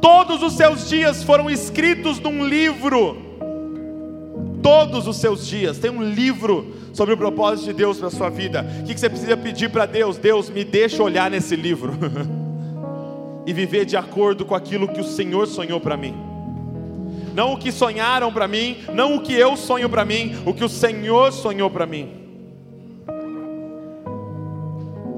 [0.00, 3.16] Todos os seus dias foram escritos num livro.
[4.62, 8.66] Todos os seus dias tem um livro sobre o propósito de Deus para sua vida.
[8.82, 10.18] O que você precisa pedir para Deus?
[10.18, 11.94] Deus, me deixa olhar nesse livro
[13.46, 16.29] e viver de acordo com aquilo que o Senhor sonhou para mim
[17.40, 20.62] não o que sonharam para mim, não o que eu sonho para mim, o que
[20.62, 22.10] o Senhor sonhou para mim.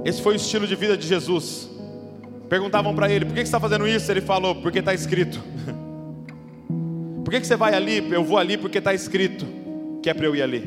[0.05, 1.69] Esse foi o estilo de vida de Jesus.
[2.49, 4.09] Perguntavam para ele: por que você está fazendo isso?
[4.09, 5.43] Ele falou: porque está escrito.
[7.25, 7.99] por que você vai ali?
[8.13, 9.45] Eu vou ali porque está escrito
[10.01, 10.61] que é para eu ir ali.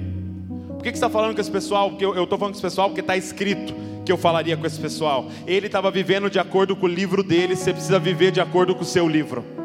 [0.68, 1.90] Por que você está falando com esse pessoal?
[1.90, 4.80] Porque eu estou falando com esse pessoal porque está escrito que eu falaria com esse
[4.80, 5.30] pessoal.
[5.48, 8.82] Ele estava vivendo de acordo com o livro dele, você precisa viver de acordo com
[8.82, 9.56] o seu livro.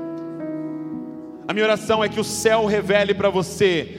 [1.51, 3.99] A minha oração é que o céu revele para você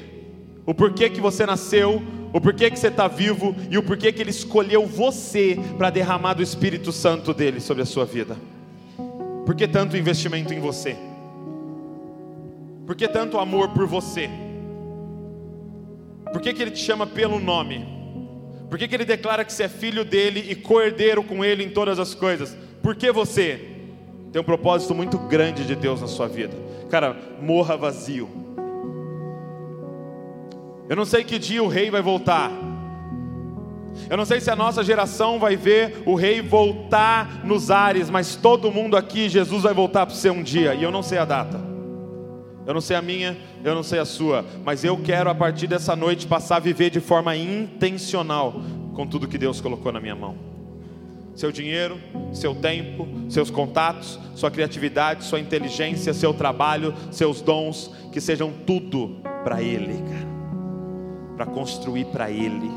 [0.66, 4.22] o porquê que você nasceu, o porquê que você está vivo e o porquê que
[4.22, 8.38] Ele escolheu você para derramar do Espírito Santo dele sobre a sua vida.
[9.45, 10.95] Por que tanto investimento em você?
[12.88, 14.30] Por que tanto amor por você?
[16.32, 17.86] Por que, que Ele te chama pelo nome?
[18.70, 21.70] Por que, que Ele declara que você é filho dele e co-herdeiro com Ele em
[21.70, 22.56] todas as coisas?
[22.82, 23.70] Por que você?
[24.32, 26.56] Tem um propósito muito grande de Deus na sua vida.
[26.90, 28.30] Cara, morra vazio.
[30.88, 32.52] Eu não sei que dia o rei vai voltar.
[34.10, 38.36] Eu não sei se a nossa geração vai ver o rei voltar nos ares, mas
[38.36, 41.26] todo mundo aqui, Jesus vai voltar para você um dia, e eu não sei a
[41.26, 41.60] data.
[42.66, 45.68] Eu não sei a minha, eu não sei a sua, mas eu quero a partir
[45.68, 48.62] dessa noite passar a viver de forma intencional
[48.94, 50.51] com tudo que Deus colocou na minha mão.
[51.36, 52.00] Seu dinheiro,
[52.34, 59.22] seu tempo, seus contatos, sua criatividade, sua inteligência, seu trabalho, seus dons, que sejam tudo
[59.44, 59.96] para Ele,
[61.36, 62.70] para construir para Ele,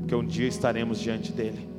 [0.00, 1.71] porque um dia estaremos diante dEle.